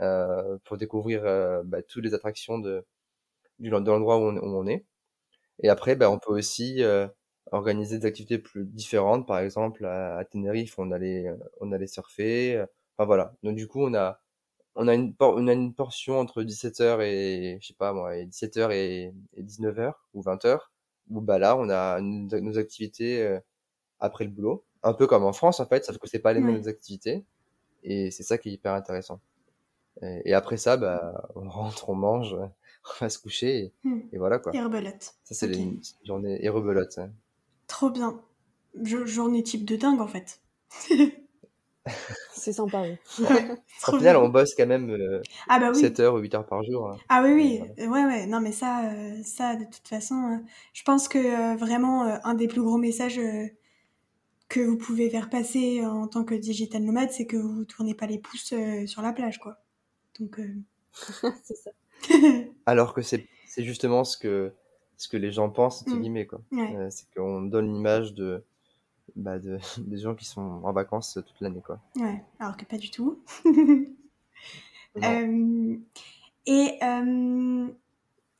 [0.00, 2.86] euh, pour découvrir euh, bah, toutes les attractions de,
[3.60, 4.84] de l'endroit où, on, est.
[5.62, 7.08] Et après, bah, on peut aussi euh,
[7.52, 9.26] organiser des activités plus différentes.
[9.26, 11.26] Par exemple, à, à Tenerife, on allait,
[11.60, 12.64] on allait surfer.
[12.96, 13.34] Enfin voilà.
[13.42, 14.20] Donc du coup, on a,
[14.76, 18.72] on a une, on a une portion entre 17h et, je sais pas moi, 17h
[18.72, 20.60] et, et 19h ou 20h
[21.10, 23.38] où bah là, on a nos activités euh,
[23.98, 26.40] après le boulot, un peu comme en France en fait, sauf que c'est pas les
[26.40, 27.24] mêmes activités,
[27.82, 29.20] et c'est ça qui est hyper intéressant.
[30.02, 32.34] Et, après ça, bah, on rentre, on mange,
[33.00, 34.02] on va se coucher, et, hmm.
[34.14, 34.54] voilà quoi.
[34.54, 35.14] Et rebelote.
[35.24, 37.00] Ça c'est les journées et rebelote.
[37.66, 38.20] Trop bien.
[38.82, 40.40] journée type de dingue en fait.
[42.32, 42.96] C'est sympa, oui.
[43.88, 46.62] Au final, on bosse quand même euh, ah bah 7 heures ou 8 heures par
[46.62, 46.88] jour.
[46.88, 46.96] Hein.
[47.08, 47.86] Ah oui, oui.
[47.86, 48.26] Ouais, ouais.
[48.26, 50.36] Non, mais ça, euh, ça de toute façon, euh,
[50.72, 53.20] je pense que vraiment, un des plus gros messages
[54.48, 57.94] que vous pouvez faire passer en tant que digital nomade, c'est que vous ne tournez
[57.94, 58.54] pas les pouces
[58.86, 59.58] sur la plage, quoi.
[60.18, 60.40] Donc,
[61.42, 61.70] c'est ça.
[62.66, 63.26] Alors que c'est
[63.58, 64.52] justement ce que,
[64.96, 66.00] ce que les gens pensent, entre mmh.
[66.00, 66.40] guillemets, quoi.
[66.90, 68.44] c'est qu'on donne l'image de
[69.16, 71.62] bah, de, des gens qui sont en vacances toute l'année.
[71.64, 71.80] quoi.
[71.96, 73.22] Ouais, alors que pas du tout.
[75.04, 75.76] Euh,
[76.46, 77.68] et euh,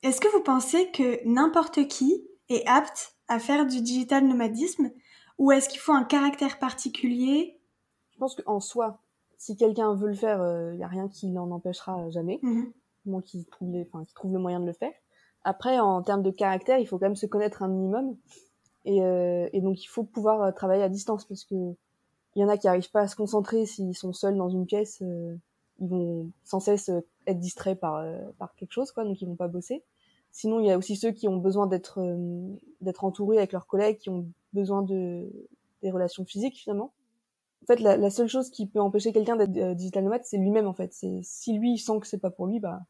[0.03, 4.91] est-ce que vous pensez que n'importe qui est apte à faire du digital nomadisme
[5.39, 7.61] ou est-ce qu'il faut un caractère particulier?
[8.11, 9.01] Je pense qu'en soi,
[9.39, 12.65] si quelqu'un veut le faire, il euh, n'y a rien qui l'en empêchera jamais, mm
[13.25, 13.75] qu'il trouve,
[14.15, 14.93] trouve le moyen de le faire.
[15.43, 18.17] Après, en termes de caractère, il faut quand même se connaître un minimum.
[18.85, 21.55] Et, euh, et, donc il faut pouvoir euh, travailler à distance parce que
[22.37, 24.65] il y en a qui arrivent pas à se concentrer s'ils sont seuls dans une
[24.65, 25.37] pièce, euh,
[25.81, 26.91] ils vont sans cesse
[27.27, 28.05] être distraits par
[28.39, 29.83] par quelque chose quoi, donc ils vont pas bosser.
[30.33, 32.01] Sinon il y a aussi ceux qui ont besoin d'être
[32.81, 35.31] d'être entourés avec leurs collègues, qui ont besoin de
[35.83, 36.93] des relations physiques finalement.
[37.65, 40.67] En fait, la, la seule chose qui peut empêcher quelqu'un d'être digital nomade, c'est lui-même
[40.67, 40.93] en fait.
[40.95, 42.81] C'est si lui il sent que c'est pas pour lui, bah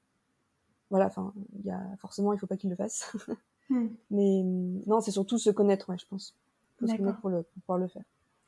[0.90, 1.06] voilà.
[1.06, 3.16] Enfin, il y a forcément il faut pas qu'il le fasse.
[3.70, 3.88] Hmm.
[4.10, 4.42] Mais
[4.86, 6.34] non, c'est surtout se connaître, ouais, je pense.
[6.80, 8.02] se connaître pour, le, pour pouvoir le faire.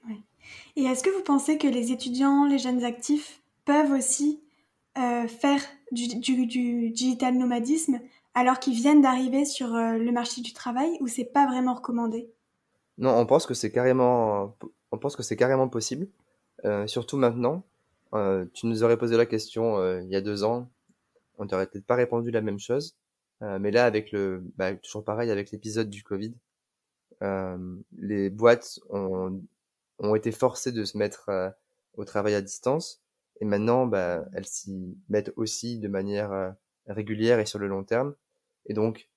[0.09, 0.19] Ouais.
[0.77, 4.41] Et est-ce que vous pensez que les étudiants, les jeunes actifs peuvent aussi
[4.99, 5.61] euh, faire
[5.93, 8.01] du, du, du, digital nomadisme
[8.35, 12.29] alors qu'ils viennent d'arriver sur euh, le marché du travail ou c'est pas vraiment recommandé?
[12.99, 14.57] Non, on pense que c'est carrément,
[14.91, 16.09] on pense que c'est carrément possible,
[16.65, 17.63] euh, surtout maintenant.
[18.53, 20.69] tu nous aurais posé la question il y a deux ans,
[21.39, 22.97] on t'aurait peut-être pas répondu la même chose.
[23.43, 26.35] Euh, mais là, avec le, bah, toujours pareil, avec l'épisode du Covid,
[27.23, 29.43] euh, les boîtes ont,
[29.99, 31.51] ont été forcées de se mettre euh,
[31.95, 33.03] au travail à distance.
[33.41, 36.55] Et maintenant, bah, elles s'y mettent aussi de manière
[36.87, 38.15] régulière et sur le long terme.
[38.67, 39.09] Et donc,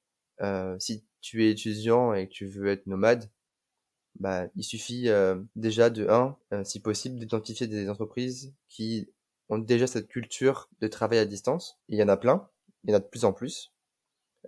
[0.80, 3.30] si tu es étudiant et que tu veux être nomade,
[4.20, 5.10] bah, il suffit
[5.56, 9.08] déjà de un, si possible, d'identifier des entreprises qui
[9.50, 11.80] ont déjà cette culture de travail à distance.
[11.88, 12.50] Il y en a plein,
[12.84, 13.75] il y en a de plus en plus.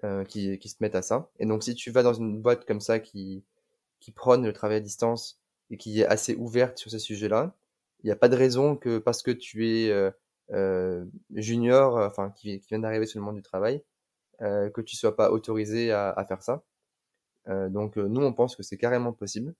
[0.03, 1.31] Euh, qui, qui se mettent à ça.
[1.39, 3.43] Et donc si tu vas dans une boîte comme ça qui,
[3.99, 5.39] qui prône le travail à distance
[5.71, 7.55] et qui est assez ouverte sur ces sujets-là,
[8.03, 10.11] il n'y a pas de raison que parce que tu es euh,
[10.51, 13.83] euh junior, enfin qui, vient d'arriver sur le monde du travail,
[14.41, 16.63] euh, que tu sois pas autorisé à, à faire ça.
[17.47, 19.55] Euh, donc nous on pense que c'est carrément possible.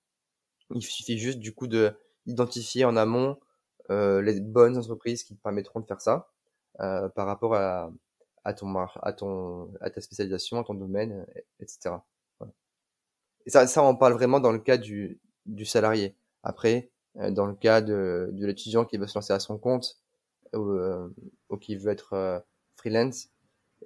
[0.76, 1.94] Il suffit juste du coup de
[2.28, 3.40] identifier en amont
[3.90, 6.30] les bonnes entreprises qui te permettront de faire ça
[6.78, 7.90] par rapport à,
[8.48, 11.26] à ton à ton à ta spécialisation, à ton domaine,
[11.60, 11.98] etc.
[13.48, 16.16] Et ça, ça, on parle vraiment dans le cas du, du salarié.
[16.44, 20.00] Après, euh, dans le cas de, de l'étudiant qui veut se lancer à son compte
[20.54, 21.10] ou, euh,
[21.62, 22.40] qui veut être euh,
[22.76, 23.30] freelance,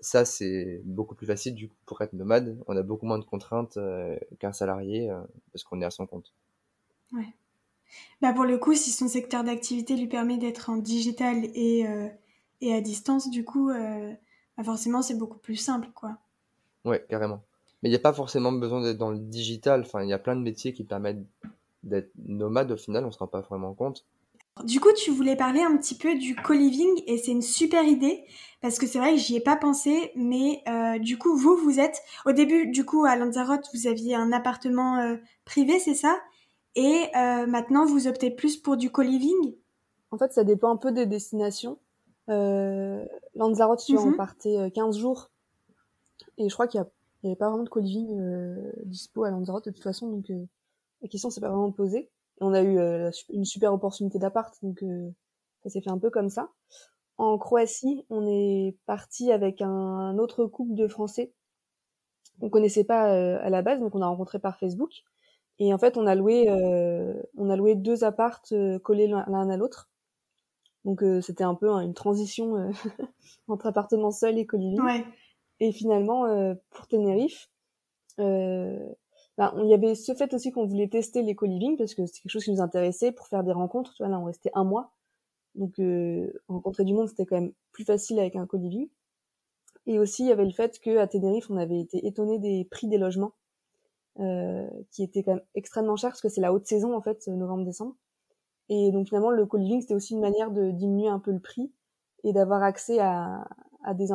[0.02, 2.58] ça c'est beaucoup plus facile du coup pour être nomade.
[2.68, 3.78] On a beaucoup moins de contraintes
[4.40, 5.12] qu'un salarié
[5.54, 6.34] parce qu'on est à son compte.
[7.12, 7.36] Ouais.
[8.22, 11.86] Bah pour le coup, si son secteur d'activité lui permet d'être en digital et,
[12.62, 13.70] et à distance, du coup,
[14.62, 16.18] bah, forcément c'est beaucoup plus simple quoi.
[16.86, 17.44] Ouais, carrément.
[17.82, 19.82] Mais il n'y a pas forcément besoin d'être dans le digital.
[19.82, 21.26] Enfin, il y a plein de métiers qui permettent
[21.84, 24.06] d'être nomade au final, on se rend pas vraiment compte.
[24.64, 28.26] Du coup, tu voulais parler un petit peu du co-living et c'est une super idée
[28.62, 31.80] parce que c'est vrai que j'y ai pas pensé, mais euh, du coup, vous, vous
[31.80, 36.20] êtes au début, du coup, à Lanzarote, vous aviez un appartement euh, privé, c'est ça?
[36.76, 39.56] Et euh, maintenant, vous optez plus pour du co-living?
[40.12, 41.80] En fait, ça dépend un peu des destinations.
[42.28, 44.18] Lanzarote, tu vois, on mhm.
[44.18, 45.32] partait 15 jours
[46.38, 46.82] et je crois qu'il
[47.24, 48.18] n'y avait pas vraiment de co-living
[48.86, 50.32] dispo à Lanzarote de toute façon, donc
[51.02, 52.10] la question s'est pas vraiment posée.
[52.40, 52.80] Et on a eu
[53.30, 54.84] une super opportunité d'appart, donc
[55.64, 56.50] ça s'est fait un peu comme ça.
[57.18, 61.34] En Croatie, on est parti avec un autre couple de Français
[62.42, 64.92] qu'on connaissait pas euh, à la base, donc on a rencontré par Facebook.
[65.60, 69.50] Et en fait, on a loué, euh, on a loué deux appartes euh, collés l'un
[69.50, 69.91] à l'autre.
[70.86, 72.72] Donc c'était un peu hein, une transition
[73.48, 74.80] entre appartement seul et co-living.
[75.60, 77.50] Et finalement, pour Tenerife,
[78.18, 82.22] bah, il y avait ce fait aussi qu'on voulait tester les co-living parce que c'est
[82.22, 83.94] quelque chose qui nous intéressait pour faire des rencontres.
[83.94, 84.92] Tu vois, là, on restait un mois.
[85.56, 88.88] Donc, euh, rencontrer du monde, c'était quand même plus facile avec un coliving.
[89.88, 92.88] Et aussi, il y avait le fait qu'à Tenerife, on avait été étonné des prix
[92.88, 93.34] des logements,
[94.20, 97.28] euh, qui étaient quand même extrêmement chers, parce que c'est la haute saison, en fait,
[97.28, 97.96] novembre-décembre.
[98.74, 101.74] Et donc, finalement, le co-living, c'était aussi une manière de diminuer un peu le prix
[102.24, 103.46] et d'avoir accès à,
[103.84, 104.14] à des,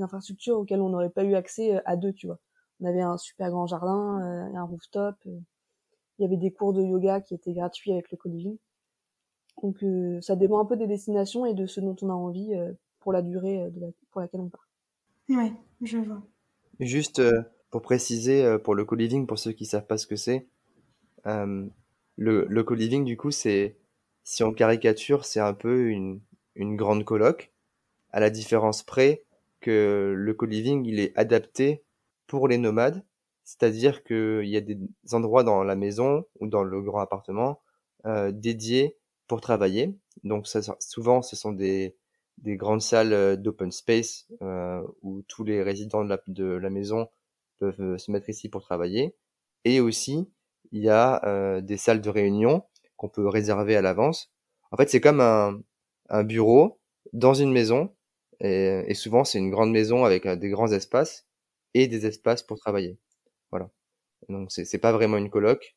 [0.00, 2.38] infrastructures auxquelles on n'aurait pas eu accès euh, à deux, tu vois.
[2.80, 5.40] On avait un super grand jardin, euh, un rooftop, euh,
[6.18, 8.56] il y avait des cours de yoga qui étaient gratuits avec le co-living.
[9.60, 12.54] Donc euh, ça dépend un peu des destinations et de ce dont on a envie
[12.54, 13.68] euh, pour la durée
[14.12, 14.68] pour laquelle on part.
[15.28, 16.22] Ouais, je vois.
[16.78, 17.20] Juste
[17.70, 20.46] pour préciser, pour le co-living, pour ceux qui savent pas ce que c'est,
[22.16, 23.76] le, le co-living, du coup, c'est,
[24.26, 26.20] si on caricature, c'est un peu une,
[26.56, 27.52] une grande coloc,
[28.10, 29.22] à la différence près
[29.60, 31.84] que le co-living, il est adapté
[32.26, 33.04] pour les nomades,
[33.44, 34.78] c'est-à-dire qu'il y a des
[35.12, 37.60] endroits dans la maison ou dans le grand appartement
[38.04, 38.96] euh, dédiés
[39.28, 39.96] pour travailler.
[40.24, 40.48] Donc
[40.80, 41.94] souvent, ce sont des,
[42.38, 46.70] des grandes salles euh, d'open space euh, où tous les résidents de la, de la
[46.70, 47.08] maison
[47.60, 49.14] peuvent euh, se mettre ici pour travailler.
[49.64, 50.28] Et aussi,
[50.72, 52.64] il y a euh, des salles de réunion
[52.96, 54.32] qu'on peut réserver à l'avance.
[54.70, 55.60] En fait, c'est comme un,
[56.08, 56.80] un, bureau
[57.12, 57.94] dans une maison.
[58.40, 61.26] Et, et souvent, c'est une grande maison avec des grands espaces
[61.74, 62.98] et des espaces pour travailler.
[63.50, 63.70] Voilà.
[64.28, 65.76] Donc, c'est pas vraiment une coloc,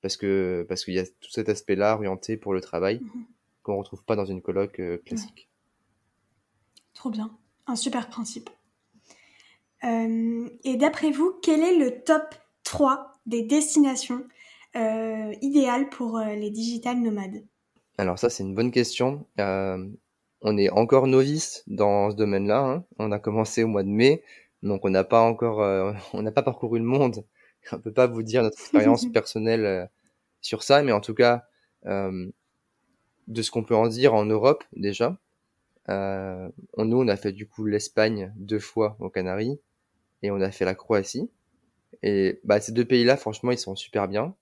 [0.00, 3.24] parce que parce qu'il y a tout cet aspect-là orienté pour le travail mhm.
[3.62, 5.48] qu'on retrouve pas dans une coloc euh, classique.
[6.94, 8.50] Trop bien, un super principe.
[9.84, 14.24] Euh, et d'après vous, quel est le top 3 des destinations
[14.76, 17.44] euh, idéales pour les digital nomades?
[17.98, 19.26] Alors ça, c'est une bonne question.
[19.38, 22.60] on est encore novice dans ce domaine-là.
[22.60, 22.84] Hein.
[22.98, 24.22] On a commencé au mois de mai,
[24.62, 25.58] donc on n'a pas encore,
[26.12, 27.24] on n'a pas parcouru le monde
[27.72, 29.86] on peut pas vous dire notre expérience personnelle euh,
[30.40, 31.44] sur ça, mais en tout cas,
[31.86, 32.30] euh,
[33.28, 35.18] de ce qu'on peut en dire en Europe déjà,
[35.88, 39.58] euh, on, nous on a fait du coup l'Espagne deux fois aux Canaries
[40.22, 41.30] et on a fait la Croatie.
[42.02, 44.34] Et bah, ces deux pays-là, franchement, ils sont super bien.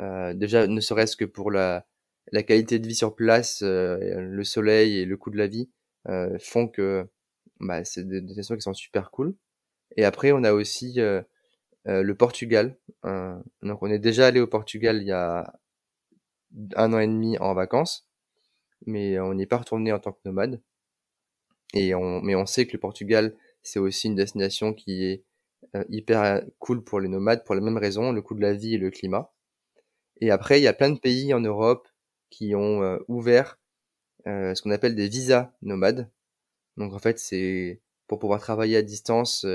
[0.00, 1.86] Euh, déjà, ne serait-ce que pour la,
[2.32, 5.70] la qualité de vie sur place, euh, le soleil et le coût de la vie
[6.08, 7.06] euh, font que
[7.60, 9.34] bah, c'est des destinations qui sont super cool.
[9.96, 11.22] Et après, on a aussi euh,
[11.84, 12.76] le Portugal.
[13.04, 15.58] Euh, donc on est déjà allé au Portugal il y a
[16.76, 18.08] un an et demi en vacances,
[18.86, 20.60] mais on n'y est pas retourné en tant que nomade.
[21.74, 25.24] Et on, mais on sait que le Portugal, c'est aussi une destination qui est
[25.74, 28.74] euh, hyper cool pour les nomades pour les mêmes raisons, le coût de la vie
[28.74, 29.32] et le climat.
[30.20, 31.88] Et après, il y a plein de pays en Europe
[32.30, 33.58] qui ont ouvert
[34.26, 36.10] ce qu'on appelle des visas nomades.
[36.76, 39.46] Donc en fait, c'est pour pouvoir travailler à distance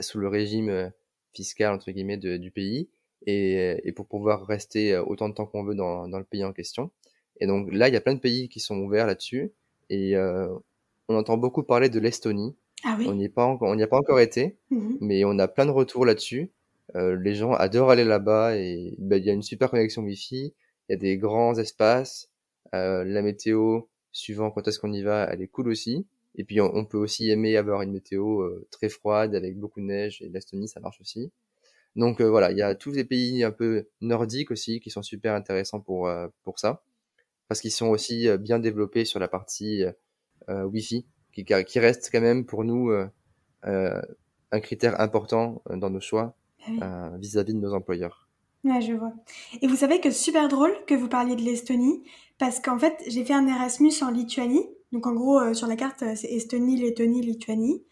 [0.00, 0.92] sous le régime
[1.32, 2.88] fiscale entre guillemets du pays
[3.26, 6.44] et, et, pour pouvoir rester euh, autant de temps qu'on veut dans, dans, le pays
[6.44, 6.90] en question.
[7.40, 9.52] Et donc là, il y a plein de pays qui sont ouverts là-dessus
[9.90, 10.48] et euh,
[11.08, 12.56] on entend beaucoup parler de l'Estonie.
[12.84, 13.06] Ah oui.
[13.08, 14.98] On n'y est pas encore, on n'y a pas encore été, mhm.
[15.00, 16.50] mais on a plein de retours là-dessus.
[16.96, 20.54] Euh, les gens adorent aller là-bas et ben, il y a une super connexion Wi-Fi,
[20.88, 22.30] il y a des grands espaces,
[22.74, 23.82] euh, la météo
[24.12, 26.06] suivant quand est-ce qu'on y va, elle est cool aussi.
[26.36, 29.86] Et puis on, peut aussi aimer avoir une météo euh, très froide avec beaucoup de
[29.86, 31.32] neige et l'Estonie ça marche aussi.
[31.96, 35.02] Donc euh, voilà, il y a tous les pays un peu nordiques aussi qui sont
[35.02, 36.82] super intéressants pour euh, pour ça
[37.48, 39.84] parce qu'ils sont aussi bien développés sur la partie
[40.48, 42.90] Wi-Fi qui, qui reste quand même pour nous
[43.62, 46.36] un critère important dans nos choix
[46.80, 48.28] ah vis-à-vis -vis de nos employeurs.
[48.64, 49.12] Ouais, je vois.
[49.62, 52.02] Et vous savez que super drôle que vous parliez de l'Estonie,
[52.38, 55.76] parce qu'en fait, j'ai fait un Erasmus en Lituanie, donc en gros, euh, sur la
[55.76, 57.84] carte, euh, c'est Estonie, Lettonie, Lituanie.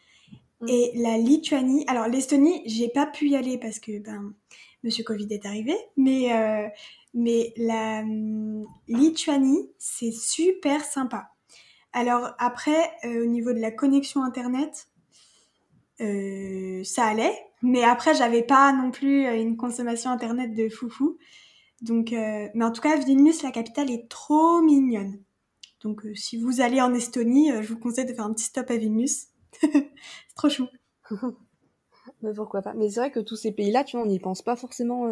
[0.61, 0.69] Mm.
[0.69, 4.35] Et la Lituanie, alors l'Estonie, j'ai pas pu y aller parce que ben,
[4.85, 6.69] Monsieur Covid est arrivé, mais, euh,
[7.15, 11.31] mais la hum, Lituanie, c'est super sympa.
[11.95, 14.89] Alors après, euh, au niveau de la connexion Internet,
[16.01, 21.19] euh, ça allait, mais après, j'avais pas non plus euh, une consommation Internet de foufou.
[21.81, 25.23] Donc, mais en tout cas, Vilnius, la capitale, est trop mignonne.
[25.83, 28.77] Donc, si vous allez en Estonie, je vous conseille de faire un petit stop à
[28.79, 29.27] Vilnius.
[29.61, 29.91] c'est
[30.35, 30.67] trop chou.
[32.23, 34.41] mais pourquoi pas Mais c'est vrai que tous ces pays-là, tu vois, on n'y pense
[34.41, 35.11] pas forcément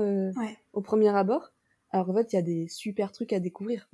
[0.73, 1.53] au premier abord.
[1.93, 3.89] Alors en fait, il y a des super trucs à découvrir.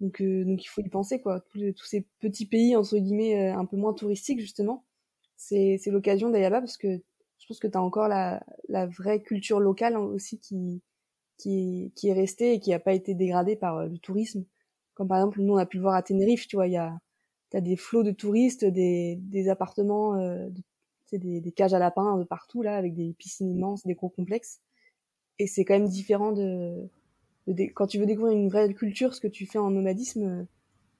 [0.00, 1.40] donc, euh, donc il faut y penser, quoi.
[1.40, 4.84] Tous, ces petits pays, entre guillemets, euh, un peu moins touristiques, justement,
[5.48, 6.88] c'est l'occasion d'aller là-bas parce que
[7.38, 10.82] je pense que tu as encore la, la vraie culture locale aussi qui,
[11.38, 14.44] qui, qui est restée et qui n'a pas été dégradée par euh, le tourisme.
[14.94, 16.76] Comme par exemple, nous, on a pu le voir à Tenerife, tu vois, il y
[16.78, 16.98] a
[17.50, 20.48] t'as des flots de touristes, des, des appartements, euh,
[21.12, 24.60] des, des cages à lapins de partout, là, avec des piscines immenses, des gros complexes
[25.38, 26.88] et c'est quand même différent de,
[27.74, 30.46] quand tu veux découvrir une vraie culture, ce que tu fais en nomadisme.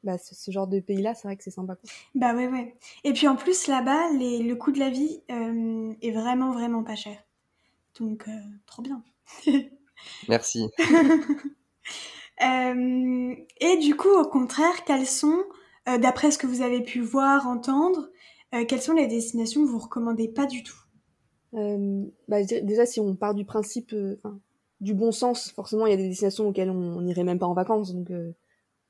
[0.04, 1.76] Bah, ce, genre de pays-là, c'est vrai que c'est sympa.
[2.14, 2.76] Bah ouais, ouais.
[3.04, 6.94] Et puis en plus, là-bas, le coût de la vie euh, est vraiment, vraiment pas
[6.94, 7.16] cher.
[7.98, 8.32] Donc, euh,
[8.66, 9.02] trop bien.
[10.28, 10.68] Merci.
[12.42, 15.44] Euh, et du coup, au contraire, quelles sont,
[15.86, 18.10] d'après ce que vous avez pu voir, entendre,
[18.66, 20.84] quelles sont les destinations que vous recommandez pas du tout?
[21.54, 24.16] Euh, bah, déjà, si on part du principe, euh,
[24.80, 27.54] du bon sens, forcément, il y a des destinations auxquelles on n'irait même pas en
[27.54, 27.94] vacances.
[27.94, 28.32] Donc, euh,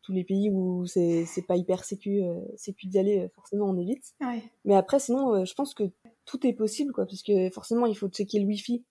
[0.04, 2.20] tous les pays où c'est pas hyper sécu,
[2.56, 4.14] sécu d'y aller, forcément, on évite.
[4.64, 5.84] Mais après, sinon, je pense que
[6.24, 8.84] tout est possible, quoi, parce que forcément, il faut checker le Wi-Fi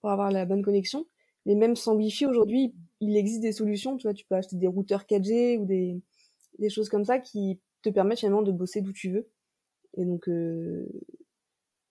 [0.00, 1.06] pour avoir la bonne connexion.
[1.46, 3.96] Mais même sans Wi-Fi, aujourd'hui, il existe des solutions.
[3.96, 6.00] Tu vois, tu peux acheter des routeurs 4G ou des,
[6.58, 9.28] des choses comme ça qui te permettent finalement de bosser d'où tu veux.
[9.96, 10.86] Et donc, euh,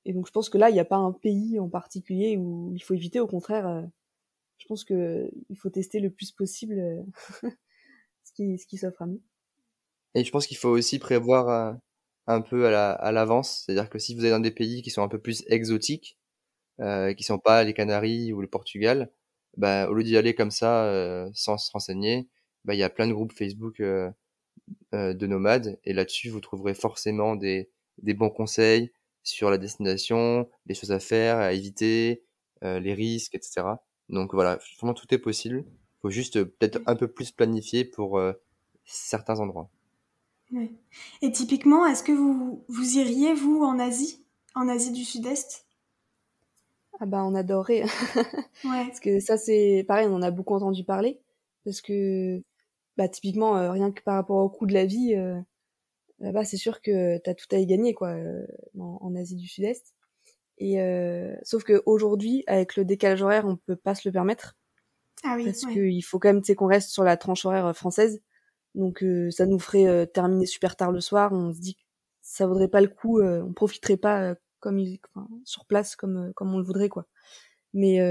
[0.06, 2.72] et donc je pense que là, il n'y a pas un pays en particulier où
[2.76, 3.20] il faut éviter.
[3.20, 3.82] Au contraire, euh,
[4.58, 7.04] je pense que il faut tester le plus possible euh,
[8.38, 9.22] ce qui s'offre à nous.
[10.16, 11.74] Et je pense qu'il faut aussi prévoir euh,
[12.28, 13.64] un peu à l'avance.
[13.66, 16.18] C'est-à-dire que si vous êtes dans des pays qui sont un peu plus exotiques,
[16.82, 19.12] euh, qui sont pas les Canaries ou le Portugal,
[19.58, 22.30] bah, au lieu d'y aller comme ça sans se renseigner,
[22.66, 25.80] bah, il y a plein de groupes Facebook de nomades.
[25.84, 27.70] Et là-dessus, vous trouverez forcément des,
[28.02, 28.92] des bons conseils,
[29.26, 32.24] sur la destination, les choses à faire, à éviter,
[32.64, 33.64] euh, les risques, etc.
[34.10, 35.66] Donc voilà, vraiment tout est possible.
[36.06, 38.34] Faut juste euh, peut-être un peu plus planifier pour euh,
[38.84, 39.72] certains endroits.
[40.52, 40.72] Ouais.
[41.24, 44.24] Et typiquement, est-ce que vous, vous iriez, vous, en Asie?
[44.54, 45.66] En Asie du Sud-Est?
[47.00, 47.84] Ah bah on adorerait.
[48.64, 48.86] ouais.
[48.86, 51.20] Parce que ça c'est pareil, on en a beaucoup entendu parler.
[51.64, 52.40] Parce que
[52.98, 55.16] bah typiquement, rien que par rapport au coût de la vie,
[56.20, 58.46] là-bas, c'est sûr que tu as tout à y gagner, quoi, euh,
[58.80, 59.96] en, Asie du Sud-Est.
[60.60, 64.56] Et euh, sauf qu'aujourd'hui, avec le décalage horaire, on peut pas se le permettre.
[65.26, 65.46] Ah oui.
[65.46, 68.22] Parce qu'il faut quand même, qu'on reste sur la tranche horaire euh, française.
[68.76, 71.32] Donc ça nous ferait terminer super tard le soir.
[71.32, 71.82] On se dit que
[72.22, 73.22] ça vaudrait pas le coup.
[73.22, 74.84] on profiterait pas comme
[75.16, 77.08] enfin, sur place comme comme on le voudrait, quoi.
[77.74, 78.02] Mais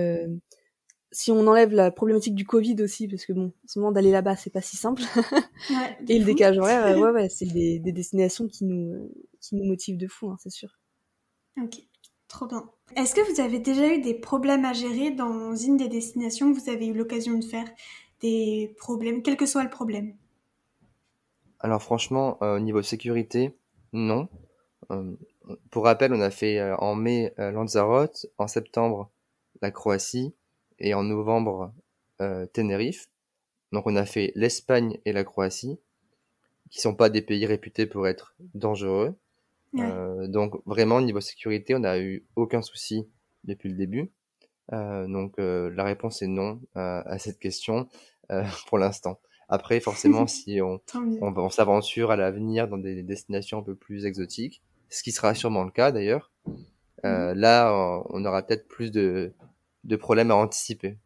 [1.14, 4.10] si on enlève la problématique du Covid aussi, parce que bon, en ce moment d'aller
[4.10, 5.02] là-bas, c'est pas si simple.
[5.70, 9.54] Ouais, et le décalage horaire, euh, ouais, ouais, c'est des, des, destinations qui nous, qui
[9.54, 10.76] nous motivent de fou, hein, c'est sûr.
[11.62, 11.86] Ok,
[12.96, 16.60] Est-ce que vous avez déjà eu des problèmes à gérer dans une des destinations que
[16.60, 17.68] vous avez eu l'occasion de faire?
[18.20, 20.14] Des problèmes, quel que soit le problème
[21.60, 23.56] Alors franchement, euh, au niveau sécurité,
[23.92, 24.28] non.
[24.90, 25.12] Euh,
[25.70, 29.10] pour rappel, on a fait en mai Lanzarote, en septembre
[29.60, 30.34] la Croatie,
[30.78, 31.72] et en novembre
[32.20, 33.08] euh, Tenerife.
[33.72, 35.78] Donc on a fait l'Espagne et la Croatie,
[36.70, 39.14] qui sont pas des pays réputés pour être dangereux.
[39.78, 43.08] Euh, donc vraiment niveau sécurité, on n'a eu aucun souci
[43.44, 44.12] depuis le début.
[44.72, 47.88] Euh, donc euh, la réponse est non euh, à cette question
[48.30, 49.20] euh, pour l'instant.
[49.48, 54.06] Après, forcément, si on, on, on s'aventure à l'avenir dans des destinations un peu plus
[54.06, 56.30] exotiques, ce qui sera sûrement le cas d'ailleurs,
[57.02, 57.32] mmh.
[57.32, 59.34] là, on aura peut-être plus de,
[59.82, 60.98] de problèmes à anticiper.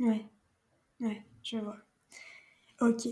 [0.00, 0.26] Ouais,
[1.00, 1.76] ouais, je vois.
[2.80, 3.08] Ok.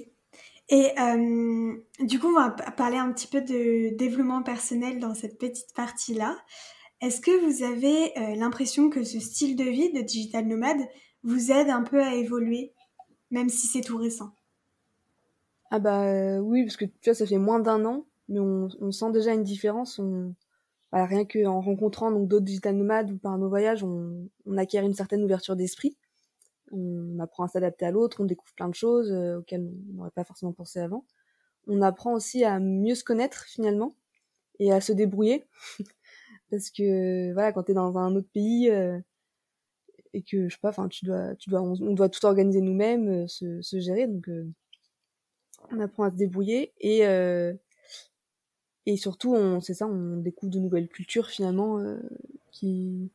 [0.70, 5.36] Et euh, du coup, on va parler un petit peu de développement personnel dans cette
[5.36, 6.36] petite partie-là.
[7.00, 10.80] Est-ce que vous avez euh, l'impression que ce style de vie de digital nomade
[11.24, 12.72] vous aide un peu à évoluer,
[13.32, 14.30] même si c'est tout récent?
[15.72, 18.92] Ah bah euh, oui, parce que tu vois, ça fait moins d'un an, mais on,
[18.92, 19.98] sent déjà une différence.
[19.98, 20.34] On,
[20.92, 25.24] voilà, rien qu'en rencontrant d'autres digital nomades ou par nos voyages, on acquiert une certaine
[25.24, 25.96] ouverture d'esprit.
[26.70, 30.10] On apprend à s'adapter à l'autre, on découvre plein de choses euh, auxquelles on n'aurait
[30.10, 31.04] pas forcément pensé avant.
[31.66, 33.96] On apprend aussi à mieux se connaître finalement
[34.58, 35.46] et à se débrouiller.
[36.50, 38.98] Parce que voilà, quand tu es dans un autre pays, euh,
[40.12, 43.28] et que je sais pas, enfin, tu dois, tu dois, on, doit tout organiser nous-mêmes,
[43.28, 44.28] se, se, gérer, donc
[45.70, 47.04] on apprend à se débrouiller et
[48.86, 51.78] et surtout, on, c'est ça, on découvre de nouvelles cultures finalement
[52.50, 53.12] qui,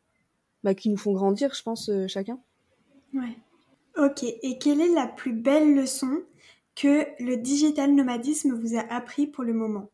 [0.64, 2.40] bah, qui nous font grandir, je pense, chacun.
[3.14, 3.38] Ouais.
[3.98, 4.24] Ok.
[4.24, 6.24] Et quelle est la plus belle leçon
[6.76, 9.90] que le digital nomadisme vous a appris pour le moment?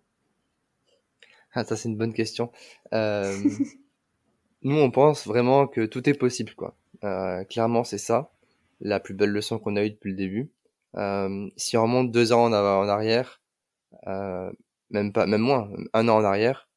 [1.53, 2.51] Ah, ça c'est une bonne question.
[2.93, 3.37] Euh,
[4.63, 6.75] nous, on pense vraiment que tout est possible, quoi.
[7.03, 8.31] Euh, clairement, c'est ça,
[8.79, 10.51] la plus belle leçon qu'on a eue depuis le début.
[10.95, 13.41] Euh, si on remonte deux ans en, arrière,
[14.89, 16.69] même pas, même moins, un an en arrière,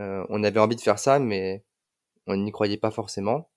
[0.00, 1.62] on avait envie de faire ça, mais
[2.26, 3.48] on n'y croyait pas forcément.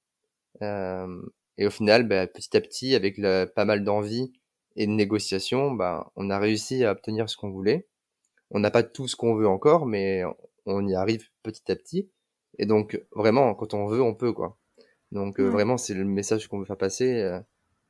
[1.57, 3.21] Et au final, bah, petit à petit, avec
[3.55, 4.33] pas mal d'envie
[4.75, 7.87] et de négociations, bah, on a réussi à obtenir ce qu'on voulait.
[8.51, 10.23] On n'a pas tout ce qu'on veut encore, mais
[10.65, 12.09] on y arrive petit à petit.
[12.59, 14.57] Et donc, vraiment, quand on veut, on peut, quoi.
[15.11, 17.21] Donc, euh, vraiment, c'est le message qu'on veut faire passer.
[17.21, 17.39] Euh,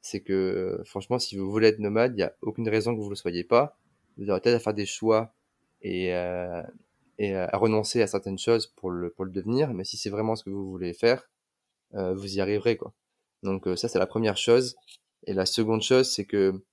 [0.01, 3.05] c'est que, franchement, si vous voulez être nomade, il n'y a aucune raison que vous
[3.05, 3.77] ne le soyez pas.
[4.17, 5.33] Vous aurez peut-être à faire des choix
[5.81, 6.61] et, euh,
[7.17, 9.73] et à renoncer à certaines choses pour le, pour le devenir.
[9.73, 11.29] Mais si c'est vraiment ce que vous voulez faire,
[11.91, 12.93] vous y arriverez, quoi.
[13.43, 14.75] Donc, ça, c'est la première chose.
[15.25, 16.63] Et la seconde chose, c'est que,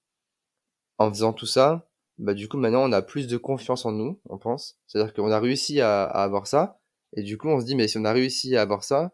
[0.98, 1.88] en faisant tout ça,
[2.18, 4.78] bah du coup maintenant on a plus de confiance en nous, on pense.
[4.86, 6.78] C'est-à-dire qu'on a réussi à, avoir ça,
[7.14, 9.12] et du coup on se dit mais si on a réussi à avoir ça,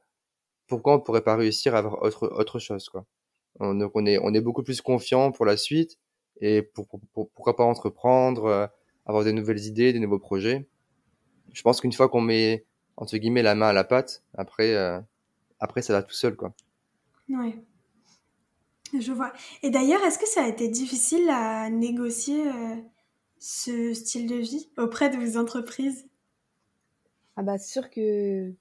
[0.68, 3.06] pourquoi on pourrait pas réussir à avoir autre autre chose quoi?
[3.60, 5.98] On, Donc on est on est beaucoup plus confiant pour la suite
[6.40, 6.88] et pour,
[7.34, 8.66] pourquoi pas entreprendre, euh,
[9.06, 10.68] avoir des nouvelles idées, des nouveaux projets.
[11.52, 15.00] Je pense qu'une fois qu'on met entre guillemets la main à la pâte, après euh,
[15.60, 16.54] après ça va tout seul quoi.
[17.30, 17.56] Ouais.
[18.98, 19.32] Je vois.
[19.62, 22.76] Et d'ailleurs, est-ce que ça a été difficile à négocier euh,
[23.38, 26.08] ce style de vie auprès de vos entreprises?
[27.36, 28.52] Ah bah c'est sûr que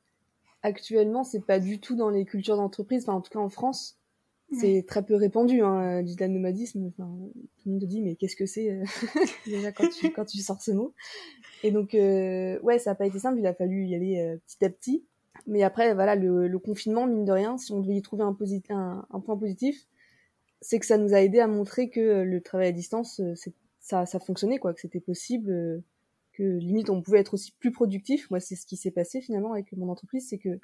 [0.61, 3.97] actuellement, c'est pas du tout dans les cultures d'entreprise, enfin en tout cas en France,
[4.51, 6.87] c'est très peu répandu, hein, digital nomadisme.
[6.87, 7.09] Enfin,
[7.57, 8.83] tout le monde te dit mais qu'est-ce que c'est euh,
[9.45, 10.93] déjà quand tu quand tu sors ce mot?
[11.63, 14.63] Et donc euh, ouais, ça a pas été simple, il a fallu y aller petit
[14.63, 15.05] à petit.
[15.47, 18.35] Mais après voilà, le, confinement mine de rien, si on devait y trouver un,
[18.69, 19.87] un, un point positif,
[20.61, 23.33] c'est que ça nous a aidé à montrer que euh, le travail à distance, euh,
[23.79, 25.79] ça, ça fonctionnait, quoi, que c'était possible, euh,
[26.33, 28.29] que limite on pouvait être aussi plus productif.
[28.29, 30.59] Moi, c'est ce qui s'est passé finalement avec mon entreprise, c'est que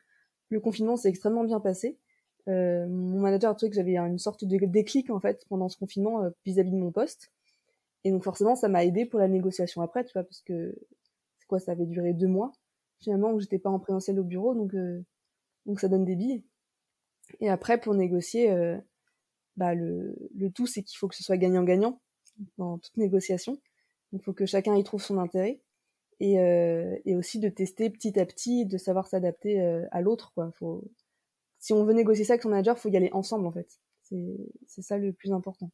[0.49, 1.97] le confinement s'est extrêmement bien passé.
[2.47, 5.78] Euh, mon manager a trouvé que j'avais une sorte de déclic en fait pendant ce
[5.78, 7.32] confinement vis-à-vis de mon poste.
[8.03, 10.76] Et donc forcément, ça m'a aidé pour la négociation après, tu vois, parce que
[11.47, 12.53] quoi, ça avait duré deux mois
[13.00, 14.74] finalement où j'étais pas en présentiel au bureau, donc
[15.66, 16.43] donc ça donne des billes.
[17.39, 18.54] Et après pour négocier,
[19.58, 22.00] bah le, le tout c'est qu'il faut que ce soit gagnant-gagnant
[22.58, 23.60] dans toute négociation.
[24.14, 25.60] Il faut que chacun y trouve son intérêt
[26.20, 30.32] et, euh, et aussi de tester petit à petit, de savoir s'adapter euh, à l'autre.
[30.34, 30.52] Quoi.
[30.54, 30.84] Faut...
[31.60, 33.80] Si on veut négocier ça avec son manager, faut y aller ensemble en fait.
[34.04, 35.72] C'est ça le plus important.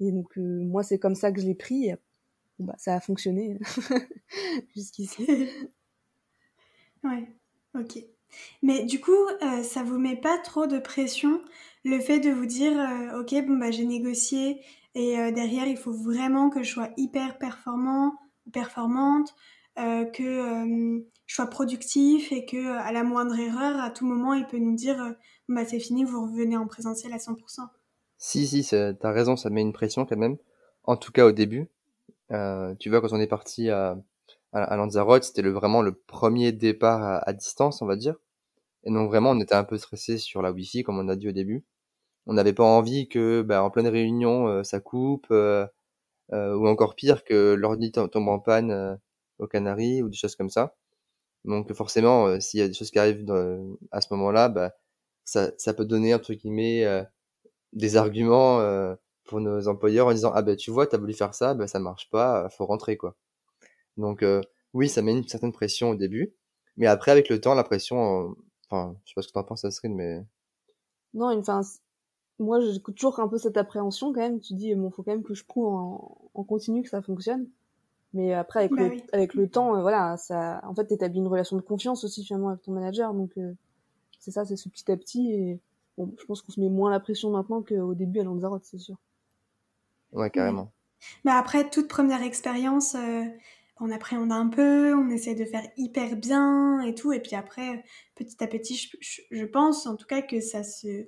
[0.00, 1.90] Et donc euh, moi c'est comme ça que je l'ai pris.
[2.60, 3.58] Bah, ça a fonctionné
[4.74, 5.26] jusqu'ici.
[7.04, 7.28] Ouais,
[7.78, 7.98] ok.
[8.62, 11.40] Mais du coup, euh, ça vous met pas trop de pression
[11.84, 14.60] le fait de vous dire, euh, ok, bon bah j'ai négocié
[14.94, 18.14] et euh, derrière il faut vraiment que je sois hyper performant
[18.52, 19.34] performante,
[19.76, 24.58] que je sois productif et que à la moindre erreur, à tout moment, il peut
[24.58, 25.14] nous dire,
[25.48, 27.38] bah c'est fini, vous revenez en présentiel à 100%.
[28.18, 30.36] Si si, t'as raison, ça met une pression quand même.
[30.82, 31.68] En tout cas au début,
[32.28, 33.98] tu vois quand on est parti à
[34.54, 38.16] à, Lanzarote, c'était le, vraiment le premier départ à, distance, on va dire.
[38.84, 41.28] Et donc vraiment, on était un peu stressé sur la Wi-Fi, comme on a dit
[41.28, 41.64] au début.
[42.26, 45.66] On n'avait pas envie que, bah, en pleine réunion, euh, ça coupe, euh,
[46.32, 48.98] euh, ou encore pire, que l'ordi tombe en panne
[49.38, 50.76] aux Canaries ou des choses comme ça.
[51.44, 53.26] Donc forcément, s'il y a des choses qui arrivent
[53.92, 54.74] à ce moment-là, bah,
[55.24, 56.86] ça, ça peut donner entre guillemets
[57.74, 58.60] des arguments
[59.24, 61.80] pour nos employeurs en disant ah ben tu vois t'as voulu faire ça, ben ça
[61.80, 63.16] marche pas, faut rentrer quoi.
[63.96, 64.24] Donc
[64.72, 66.34] oui, ça met une certaine pression au début,
[66.76, 68.34] mais après avec le temps, la pression,
[68.68, 70.24] enfin, je sais pas ce que t'en penses, Astrid, mais
[71.12, 71.60] non, enfin,
[72.38, 74.40] moi j'écoute toujours un peu cette appréhension quand même.
[74.40, 77.48] Tu dis bon, faut quand même que je prouve en, en continu que ça fonctionne.
[78.14, 81.56] Mais après, avec, bah le, avec le temps, voilà, ça, en fait, t'établis une relation
[81.56, 83.12] de confiance aussi finalement avec ton manager.
[83.12, 83.32] Donc,
[84.20, 85.32] c'est ça, c'est ce petit à petit.
[85.32, 85.60] Et
[85.98, 88.78] bon, je pense qu'on se met moins la pression maintenant qu'au début à Lanzarote, c'est
[88.78, 88.94] sûr.
[90.12, 90.70] Ouais, carrément.
[91.24, 92.96] Mais après, toute première expérience,
[93.80, 97.84] on appréhende un peu, on essaie de faire hyper bien et tout, et puis après,
[98.14, 98.90] petit à petit,
[99.30, 101.06] je, pense en tout cas que ça se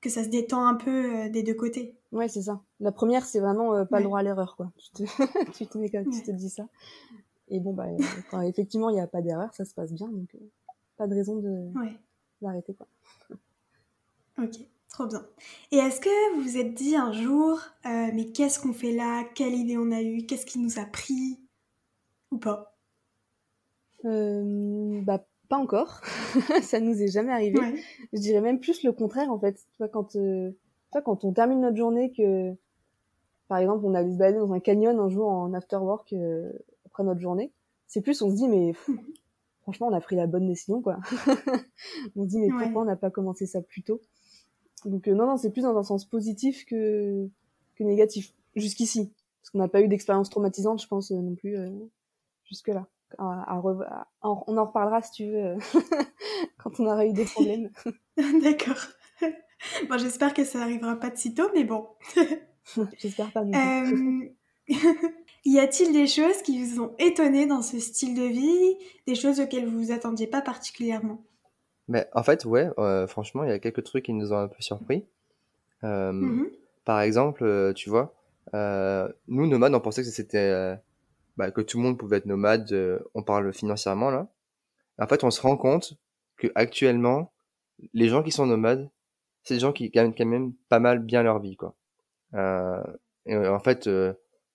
[0.00, 1.94] que ça se détend un peu euh, des deux côtés.
[2.10, 2.62] Ouais, c'est ça.
[2.80, 4.72] La première, c'est vraiment euh, pas le droit à l'erreur, quoi.
[4.78, 5.02] Tu te,
[5.52, 5.78] tu, te,
[6.10, 6.66] tu te dis ça.
[7.48, 7.86] Et bon, bah,
[8.32, 10.34] euh, effectivement, il n'y a pas d'erreur, ça se passe bien, donc
[10.96, 11.70] pas de raison de
[12.40, 12.86] d'arrêter, quoi.
[14.38, 14.60] Ok.
[14.90, 15.24] Trop bien.
[15.70, 19.24] Et est-ce que vous vous êtes dit un jour, euh, mais qu'est-ce qu'on fait là?
[19.34, 20.26] Quelle idée on a eue?
[20.26, 21.38] Qu'est-ce qui nous a pris?
[22.30, 22.76] Ou pas?
[24.04, 26.00] Euh, Bah, pas encore.
[26.62, 27.58] ça nous est jamais arrivé.
[28.12, 29.54] Je dirais même plus le contraire, en fait.
[29.54, 30.52] Tu vois, quand, euh,
[31.04, 32.54] quand on termine notre journée, que
[33.48, 36.14] par exemple, on a se balader dans un canyon un jour en after work
[36.86, 37.52] après notre journée,
[37.88, 38.72] c'est plus on se dit, mais
[39.62, 40.98] franchement, on a pris la bonne décision, quoi.
[42.16, 44.00] on se dit, mais pourquoi on n'a pas commencé ça plus tôt?
[44.84, 47.28] Donc euh, non, non, c'est plus dans un sens positif que,
[47.76, 49.12] que négatif, jusqu'ici.
[49.42, 51.70] Parce qu'on n'a pas eu d'expérience traumatisante, je pense, euh, non plus, euh,
[52.50, 52.86] jusque-là.
[53.18, 53.60] À,
[54.22, 55.56] on en reparlera si tu veux,
[56.58, 57.70] quand on aura eu des problèmes.
[58.42, 58.80] D'accord.
[59.88, 61.88] Bon, j'espère que ça n'arrivera pas de sitôt, mais bon.
[62.98, 63.42] j'espère pas.
[65.44, 68.76] y a-t-il des choses qui vous ont étonné dans ce style de vie,
[69.06, 71.22] des choses auxquelles vous vous attendiez pas particulièrement?
[71.88, 74.48] Mais en fait, ouais, euh, franchement, il y a quelques trucs qui nous ont un
[74.48, 75.04] peu surpris.
[75.84, 76.50] Euh, mmh
[76.86, 78.14] par exemple, euh, tu vois,
[79.28, 80.76] nous, nomades, on pensait que c'était
[81.46, 82.72] bah, que tout le monde pouvait être nomade.
[83.14, 84.28] on parle financièrement là.
[84.98, 85.94] En fait, on se rend compte
[86.36, 87.32] que actuellement,
[87.94, 88.90] les gens qui sont nomades,
[89.42, 91.74] c'est des gens qui gagnent quand même pas mal bien leur vie, quoi.
[93.26, 93.88] et en fait,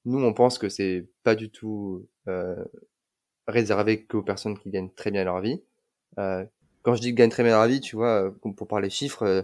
[0.06, 2.08] nous, on pense que c'est pas du tout
[3.48, 5.62] réservé qu'aux personnes qui gagnent très bien leur vie.
[6.20, 6.46] Euh,
[6.82, 9.42] quand je dis gagne très bien la vie, tu vois, euh, pour parler chiffres, euh,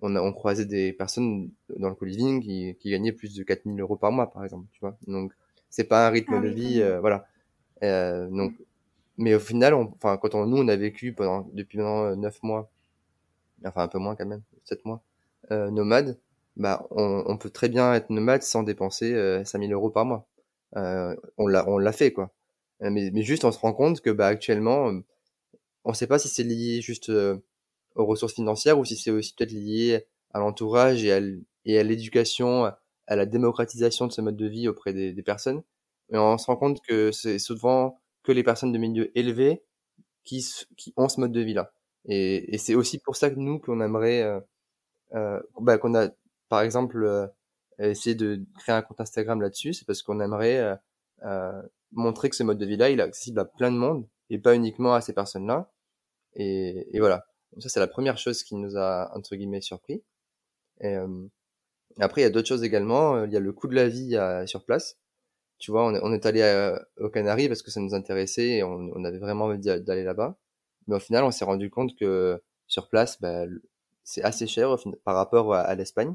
[0.00, 3.80] on, a, on croisait des personnes dans le co-living qui, qui gagnaient plus de 4000
[3.80, 4.96] euros par mois, par exemple, tu vois.
[5.06, 5.32] Donc,
[5.72, 7.26] c'est pas un rythme ah de vie, euh, voilà.
[7.82, 8.52] Euh, donc,
[9.16, 12.42] mais au final, on, enfin, quand on, nous, on a vécu pendant, depuis maintenant 9
[12.42, 12.70] mois,
[13.64, 15.02] enfin, un peu moins quand même, 7 mois,
[15.50, 16.18] euh, nomade,
[16.56, 20.26] bah, on, on, peut très bien être nomade sans dépenser euh, 5000 euros par mois.
[20.74, 22.30] on l'a, on l'a fait, quoi.
[22.80, 24.92] Mais, mais juste, on se rend compte que, bah, actuellement,
[25.84, 27.38] on ne sait pas si c'est lié juste euh,
[27.94, 31.12] aux ressources financières ou si c'est aussi peut-être lié à l'entourage et
[31.78, 32.70] à l'éducation,
[33.12, 35.62] à la démocratisation de ce mode de vie auprès des, personnes.
[36.10, 39.62] Mais on se rend compte que c'est souvent que les personnes de milieu élevé
[40.24, 40.44] qui,
[40.76, 41.72] qui ont ce mode de vie-là.
[42.06, 44.40] Et, c'est aussi pour ça que nous, qu'on aimerait, euh,
[45.14, 46.08] euh bah, qu'on a,
[46.48, 47.26] par exemple, euh,
[47.78, 50.78] essayé de créer un compte Instagram là-dessus, c'est parce qu'on aimerait
[51.24, 54.38] euh, montrer que ce mode de vie-là, il est accessible à plein de monde et
[54.38, 55.70] pas uniquement à ces personnes-là.
[56.34, 57.26] Et, et, voilà.
[57.58, 60.02] ça, c'est la première chose qui nous a, entre guillemets, surpris.
[60.80, 61.28] Et, euh,
[62.00, 63.16] après, il y a d'autres choses également.
[63.16, 64.98] Euh, il y a le coût de la vie à, sur place.
[65.58, 66.42] Tu vois, on on est allé
[66.98, 70.36] aux Canaries parce que ça nous intéressait et on, on avait vraiment envie d'aller là-bas.
[70.88, 73.44] Mais au final, on s'est rendu compte que sur place, bah,
[74.04, 76.14] c'est assez cher par rapport à, l'Espagne.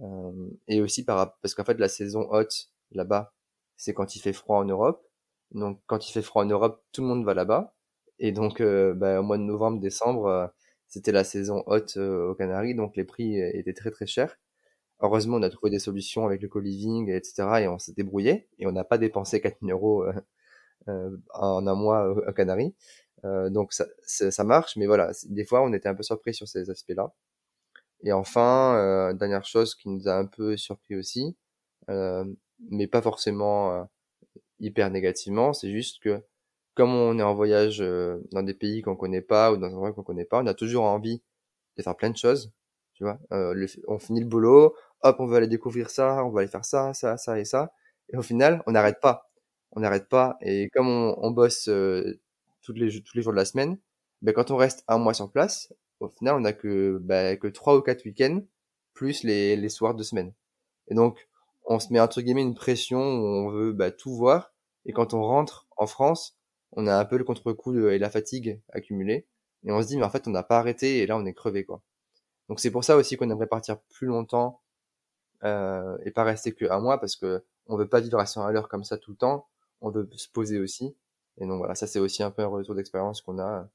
[0.00, 3.34] Euh, et aussi par, parce qu'en fait, la saison haute là-bas,
[3.76, 5.02] c'est quand il fait froid en Europe.
[5.52, 7.74] Donc, quand il fait froid en Europe, tout le monde va là-bas.
[8.18, 10.46] Et donc, euh, bah, au mois de novembre, décembre, euh,
[10.88, 14.38] c'était la saison haute euh, aux Canaries, donc les prix étaient très très chers.
[15.00, 17.60] Heureusement, on a trouvé des solutions avec le co-living, etc.
[17.60, 18.48] Et on s'est débrouillé.
[18.58, 20.04] Et on n'a pas dépensé 4000 euros
[21.34, 22.74] en un mois aux Canaries.
[23.24, 26.70] donc ça, ça, marche, mais voilà, des fois on était un peu surpris sur ces
[26.70, 27.12] aspects-là.
[28.04, 31.36] Et enfin, dernière chose qui nous a un peu surpris aussi,
[31.88, 33.88] mais pas forcément
[34.60, 36.22] hyper négativement, c'est juste que
[36.74, 39.72] comme on est en voyage euh, dans des pays qu'on connaît pas ou dans un
[39.72, 41.22] endroit qu'on connaît pas, on a toujours envie
[41.76, 42.52] de faire plein de choses,
[42.94, 43.18] tu vois.
[43.32, 46.64] Euh, on finit le boulot, hop, on veut aller découvrir ça, on va aller faire
[46.64, 47.72] ça, ça, ça et ça,
[48.12, 49.30] et au final, on n'arrête pas,
[49.72, 50.36] on n'arrête pas.
[50.42, 52.20] Et comme on, bosse euh,
[52.62, 53.78] tous les tous les jours de la semaine,
[54.22, 57.48] ben quand on reste un mois sur place, au final, on a que ben, que
[57.48, 58.42] trois ou quatre week-ends
[58.94, 60.32] plus les les soirs de semaine.
[60.88, 61.28] Et donc,
[61.66, 64.52] on se met entre guillemets une pression où on veut ben, tout voir.
[64.86, 66.38] Et quand on rentre en France,
[66.72, 69.26] on a un peu le contre-coup et la fatigue accumulée.
[69.64, 71.34] Et on se dit, mais en fait, on n'a pas arrêté et là, on est
[71.34, 71.82] crevé, quoi.
[72.48, 74.62] Donc c'est pour ça aussi qu'on aimerait partir plus longtemps
[75.44, 78.44] euh, et pas rester que un mois parce que on veut pas vivre à 100
[78.44, 79.46] à l'heure comme ça tout le temps.
[79.80, 80.96] On veut se poser aussi.
[81.38, 83.68] Et donc voilà, ça c'est aussi un peu un retour d'expérience qu'on a.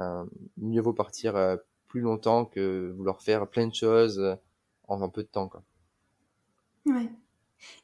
[0.00, 0.24] Euh,
[0.56, 1.56] mieux vaut partir euh,
[1.88, 4.36] plus longtemps que vouloir faire plein de choses euh,
[4.86, 5.62] en un peu de temps, quoi.
[6.86, 7.10] Ouais.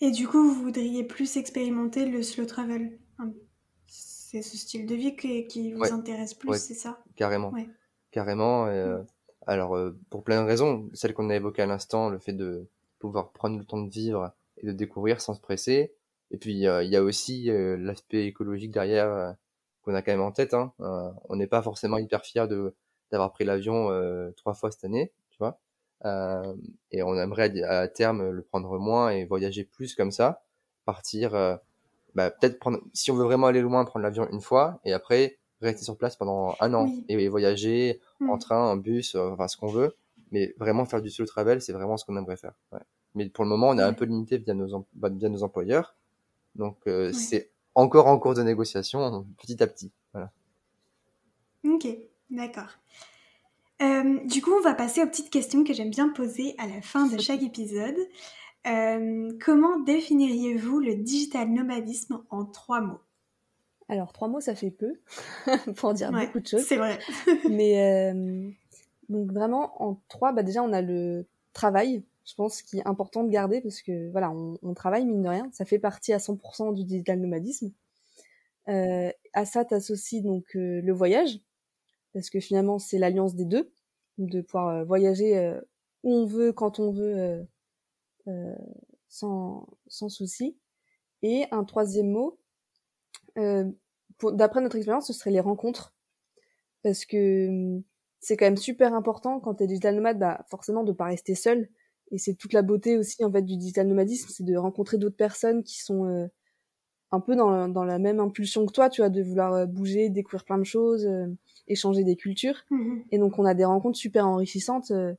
[0.01, 2.99] Et du coup, vous voudriez plus expérimenter le slow travel?
[3.87, 7.03] C'est ce style de vie qui, vous intéresse plus, c'est ça?
[7.17, 7.53] Carrément.
[8.11, 8.67] Carrément.
[8.67, 9.03] Euh,
[9.47, 12.67] alors, euh, pour plein de raisons, celle qu'on a évoquée à l'instant, le fait de
[13.09, 15.95] pouvoir prendre le temps de vivre et de découvrir sans se presser.
[16.31, 19.37] Et puis, il y a aussi euh, l'aspect écologique derrière
[19.83, 20.55] qu'on a quand même en tête.
[20.55, 20.73] Hein.
[20.79, 22.75] on n'est pas forcément hyper fier de
[23.13, 23.91] d'avoir pris l'avion
[24.37, 25.61] trois fois cette année, tu vois.
[26.91, 30.43] et on aimerait à terme le prendre moins et voyager plus comme ça,
[30.87, 31.61] partir
[32.15, 35.39] bah, peut-être prendre, si on veut vraiment aller loin, prendre l'avion une fois et après
[35.61, 38.39] rester sur place pendant un an et, voyager en mm.
[38.39, 39.97] train, en bus, euh, enfin ce qu'on veut.
[40.31, 42.55] Mais vraiment faire du solo travel, c'est vraiment ce qu'on aimerait faire.
[43.15, 45.95] Mais pour le moment, on est un peu limité via nos, bah, via nos employeurs.
[46.55, 49.93] Donc, c'est encore en cours de négociation, petit à petit.
[50.13, 50.31] Voilà.
[51.65, 51.87] Ok,
[52.31, 52.71] d'accord.
[53.83, 56.81] Euh, du coup, on va passer aux petites questions que j'aime bien poser à la
[56.81, 57.97] fin de chaque épisode.
[58.67, 63.01] Euh, comment définiriez-vous le digital nomadisme en trois mots?
[63.89, 64.95] Alors, trois mots, ça fait peu
[65.77, 66.65] pour dire beaucoup de choses.
[66.65, 66.99] C'est vrai.
[67.51, 68.51] Mais euh,
[69.09, 73.25] donc vraiment, en trois, bah déjà, on a le travail, je pense, qui est important
[73.25, 75.49] de garder parce que voilà, on, on travaille mine de rien.
[75.53, 77.73] Ça fait partie à 100% du digital nomadisme.
[78.67, 81.41] à ça, tu associes donc le voyage
[82.15, 83.71] parce que finalement c'est l'alliance des deux,
[84.17, 85.61] de pouvoir euh, voyager euh,
[86.05, 87.47] où on veut, quand on veut,
[88.29, 88.55] euh,
[89.09, 90.57] sans, sans souci.
[91.23, 92.39] Et un troisième mot,
[93.37, 95.95] d'après notre expérience, ce serait les rencontres,
[96.83, 97.83] parce que hum,
[98.25, 101.35] c'est quand même super important quand tu es digital nomade, bah, forcément de pas rester
[101.35, 101.69] seul.
[102.11, 105.17] Et c'est toute la beauté aussi en fait du digital nomadisme, c'est de rencontrer d'autres
[105.17, 106.29] personnes qui sont
[107.11, 110.45] un peu dans, dans, la même impulsion que toi, tu vois, de vouloir bouger, découvrir
[110.45, 111.09] plein de choses
[111.67, 112.65] échanger des cultures.
[112.71, 113.05] Mhm.
[113.11, 114.91] Et donc, on a des rencontres super enrichissantes.
[114.91, 115.15] Euh.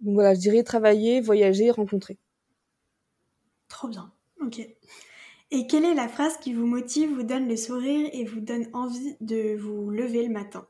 [0.00, 2.18] Donc voilà, je dirais travailler, voyager, rencontrer.
[3.68, 4.12] Trop bien.
[4.40, 4.60] Ok.
[5.50, 8.68] Et quelle est la phrase qui vous motive, vous donne le sourire et vous donne
[8.72, 10.66] envie de vous lever le matin?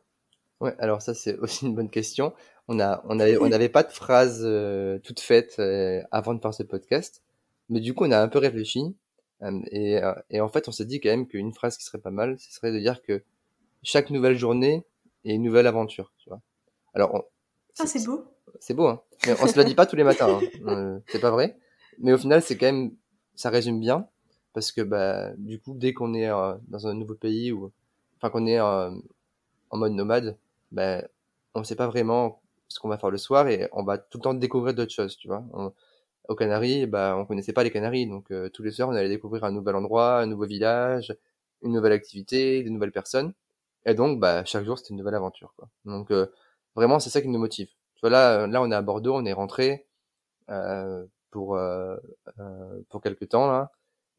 [0.61, 2.33] Ouais, alors ça c'est aussi une bonne question.
[2.69, 6.41] On a, on avait, on n'avait pas de phrase euh, toute faite euh, avant de
[6.41, 7.23] faire ce podcast,
[7.69, 8.95] mais du coup on a un peu réfléchi
[9.71, 10.01] et,
[10.31, 12.53] et en fait on s'est dit quand même qu'une phrase qui serait pas mal, ce
[12.53, 13.23] serait de dire que
[13.83, 14.85] chaque nouvelle journée
[15.25, 16.41] est une nouvelle aventure, tu vois.
[16.95, 17.25] Alors,
[17.79, 18.25] ah, c'est beau.
[18.61, 19.01] C'est beau, hein.
[19.27, 20.41] Mais on se le dit pas tous les matins, hein.
[20.67, 21.57] euh, c'est pas vrai.
[21.99, 22.93] Mais au final, c'est quand même,
[23.35, 24.09] ça résume bien,
[24.53, 27.71] parce que bah, du coup, dès qu'on est euh, dans un nouveau pays ou,
[28.17, 28.91] enfin, qu'on est euh,
[29.71, 30.37] en mode nomade,
[30.73, 31.03] bah,
[31.55, 34.23] on sait pas vraiment ce qu'on va faire le soir et on va tout le
[34.23, 35.45] temps découvrir d'autres choses, tu vois.
[35.53, 35.73] On,
[36.29, 39.45] aux Canaries, bah, on connaissait pas les Canaries, donc tous les soirs, on allait découvrir
[39.45, 41.17] un nouvel endroit, un nouveau village,
[41.63, 43.33] une nouvelle activité, des nouvelles personnes.
[43.87, 45.55] Et donc, bah, chaque jour, c'était une nouvelle aventure.
[45.57, 45.69] Quoi.
[45.87, 46.27] Donc, euh,
[46.75, 47.69] vraiment, c'est ça qui nous motive.
[47.95, 49.87] Tu vois, là, là, on est à Bordeaux, on est rentré
[50.51, 51.97] euh, pour euh,
[52.41, 53.71] euh, pour quelques temps là,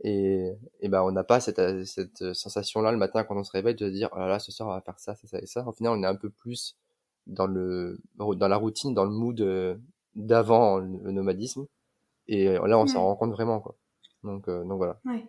[0.02, 3.76] et, et bah, on n'a pas cette, cette sensation-là le matin quand on se réveille
[3.76, 5.68] de dire, oh là là, ce soir, on va faire ça, ça, ça et ça.
[5.68, 6.78] Au final, on est un peu plus
[7.28, 9.76] dans le dans la routine, dans le mood euh,
[10.16, 11.68] d'avant le nomadisme.
[12.28, 13.76] Et là, on s'en rend compte vraiment, quoi.
[14.24, 15.00] Donc, donc voilà.
[15.06, 15.26] Ouais.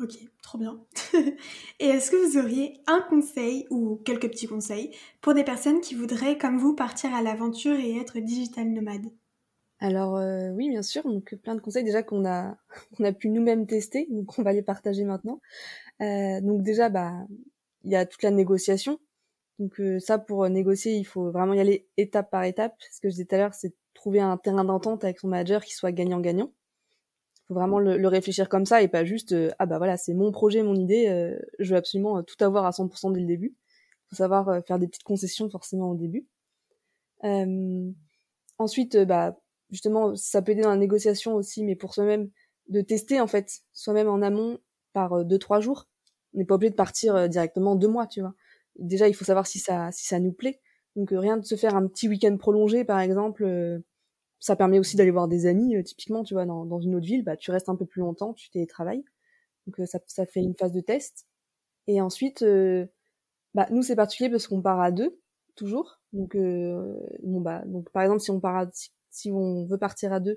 [0.00, 0.80] Ok, trop bien.
[1.78, 5.94] Et est-ce que vous auriez un conseil ou quelques petits conseils pour des personnes qui
[5.94, 9.10] voudraient, comme vous, partir à l'aventure et être digital nomade?
[9.80, 11.02] Alors euh, oui, bien sûr.
[11.04, 12.56] Donc plein de conseils déjà qu'on a,
[12.96, 15.40] qu'on a pu nous-mêmes tester, donc on va les partager maintenant.
[16.02, 17.14] Euh, donc déjà, bah,
[17.84, 19.00] il y a toute la négociation.
[19.58, 22.74] Donc euh, ça, pour négocier, il faut vraiment y aller étape par étape.
[22.90, 25.64] Ce que je disais tout à l'heure, c'est trouver un terrain d'entente avec son manager
[25.64, 26.52] qui soit gagnant-gagnant
[27.48, 30.30] faut vraiment le, réfléchir comme ça et pas juste euh, ah bah voilà c'est mon
[30.30, 33.56] projet mon idée je veux absolument tout avoir à 100% dès le début
[34.08, 36.26] faut savoir faire des petites concessions forcément au début
[38.58, 39.36] ensuite bah
[39.70, 42.30] justement ça peut aider dans la négociation aussi mais pour soi-même
[42.68, 44.58] de tester en fait soi-même en amont
[44.92, 45.88] par deux trois jours
[46.34, 48.34] on n'est pas obligé de partir directement deux mois tu vois
[48.78, 50.60] déjà il faut savoir si ça si ça nous plaît
[50.96, 53.82] donc rien de se faire un petit week-end prolongé par exemple
[54.40, 57.06] ça permet aussi d'aller voir des amis, euh, typiquement, tu vois, dans, dans, une autre
[57.06, 59.04] ville, bah, tu restes un peu plus longtemps, tu télétravailles.
[59.66, 61.26] Donc euh, ça, ça fait une phase de test.
[61.86, 62.86] Et ensuite, euh,
[63.54, 65.20] bah, nous, c'est particulier parce qu'on part à deux,
[65.56, 66.00] toujours.
[66.12, 68.66] Donc, bon, bah, donc par exemple, si on part à,
[69.26, 70.36] on veut partir à deux,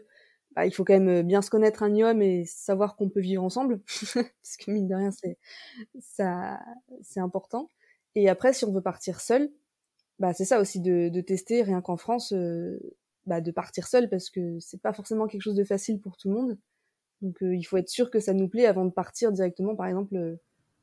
[0.56, 3.44] bah, il faut quand même bien se connaître un minimum et savoir qu'on peut vivre
[3.44, 3.82] ensemble.
[4.16, 5.38] parce que mine de rien, c'est,
[6.00, 6.60] ça,
[7.02, 7.70] c'est important.
[8.16, 9.52] Et après, si on veut partir seul,
[10.20, 12.34] bah, c'est ça aussi de, de tester, rien qu'en France,
[13.26, 16.30] bah, de partir seul parce que c'est pas forcément quelque chose de facile pour tout
[16.30, 16.58] le monde.
[17.22, 19.88] Donc euh, il faut être sûr que ça nous plaît avant de partir directement, par
[19.88, 20.36] exemple, euh,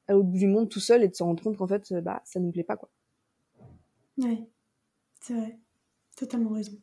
[0.09, 2.01] à l'autre bout du monde tout seul et de se rendre compte qu'en fait, euh,
[2.01, 2.77] bah, ça nous plaît pas.
[2.77, 2.91] quoi.
[4.19, 4.47] Oui,
[5.21, 5.59] c'est vrai.
[6.17, 6.79] Totalement raison.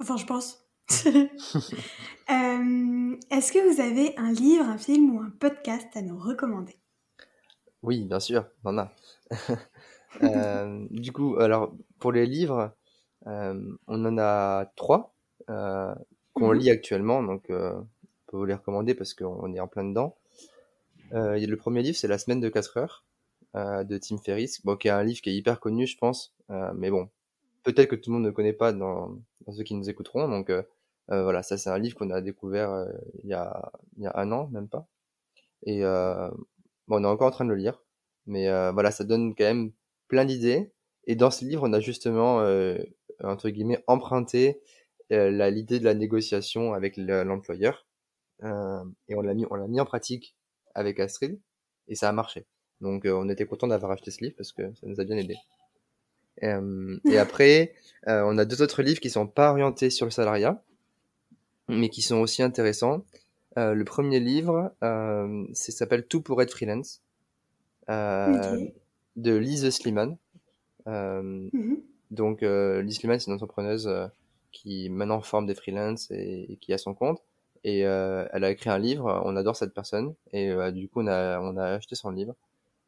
[0.00, 0.66] Enfin, je pense.
[3.30, 6.76] Est-ce que vous avez un livre, un film ou un podcast à nous recommander?
[7.82, 8.92] Oui, bien sûr, on en a.
[10.90, 12.74] du coup, alors, pour les livres,
[13.26, 15.14] euh, on en a trois
[15.50, 15.94] euh,
[16.32, 16.58] qu'on mhm.
[16.58, 20.16] lit actuellement, donc euh, on peut vous les recommander parce qu'on est en plein dedans.
[21.12, 23.04] le premier livre, c'est La semaine de 4 heures
[23.54, 26.34] de Tim Ferriss, bon, qui est un livre qui est hyper connu, je pense,
[26.74, 27.08] mais bon,
[27.62, 29.16] peut-être que tout le monde ne connaît pas dans,
[29.52, 30.28] ceux qui nous écouteront.
[30.28, 30.50] Donc
[31.08, 32.86] voilà, ça c'est un livre qu'on a découvert
[33.22, 34.88] il, y a, il y a un an, même pas.
[35.64, 36.34] Et bon,
[36.88, 37.82] on est encore en train de le lire,
[38.26, 39.72] mais voilà, ça donne quand même
[40.08, 40.72] plein d'idées.
[41.06, 42.38] Et dans ce livre, on a justement
[43.22, 44.60] entre guillemets, emprunté
[45.10, 47.86] l'idée de la négociation avec l'employeur.
[48.42, 50.36] et on l'a mis, on l'a mis en pratique
[50.74, 51.40] avec Astrid
[51.88, 52.46] et ça a marché.
[52.80, 55.36] Donc on était content d'avoir acheté ce livre parce que ça nous a bien aidé.
[56.42, 57.72] Et après,
[58.06, 60.62] on a deux autres livres qui sont pas orientés sur le salariat,
[61.68, 63.04] mais qui sont aussi intéressants.
[63.56, 67.02] le premier livre, euh, s'appelle Tout pour être freelance,
[67.88, 70.16] de Lise Sliman.
[70.86, 71.76] Mmh
[72.10, 73.90] donc, Lise Sliman, c'est une entrepreneuse
[74.52, 77.22] qui maintenant forme des freelances et, qui a son compte.
[77.64, 79.22] Et elle a écrit un livre.
[79.24, 82.34] On adore cette personne et du coup, on a, on a acheté son livre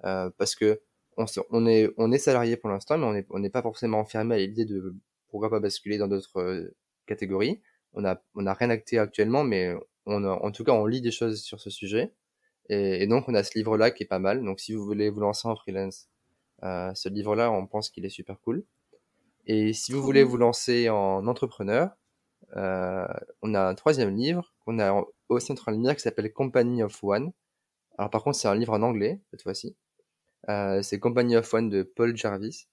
[0.02, 0.80] parce que
[1.16, 4.34] on, on, est, on est salarié pour l'instant, mais on n'est on pas forcément enfermé
[4.34, 4.94] à l'idée de
[5.28, 6.72] pourquoi pas basculer dans d'autres
[7.06, 7.60] catégories.
[7.94, 9.74] On a, on a rien acté actuellement, mais
[10.06, 12.12] on en tout cas, on lit des choses sur ce sujet.
[12.68, 14.44] Et, et donc, on a ce livre-là qui est pas mal.
[14.44, 16.08] Donc, si vous voulez vous lancer en freelance,
[16.62, 18.64] euh, ce livre-là, on pense qu'il est super cool.
[19.46, 21.90] Et si vous voulez vous lancer en entrepreneur,
[22.56, 23.06] euh,
[23.42, 26.82] on a un troisième livre qu'on a aussi en train de lire qui s'appelle Company
[26.82, 27.32] of One.
[27.98, 29.76] Alors par contre, c'est un livre en anglais cette fois-ci.
[30.48, 32.66] Euh, c'est Company of One de Paul Jarvis.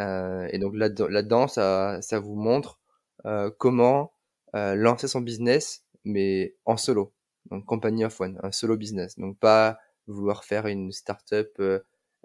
[0.00, 2.80] Euh, et donc là-dedans, ça, ça vous montre
[3.26, 4.12] euh, comment
[4.54, 7.12] lancer son business, mais en solo.
[7.50, 9.18] Donc Company of One, un solo business.
[9.18, 11.60] Donc pas vouloir faire une start-up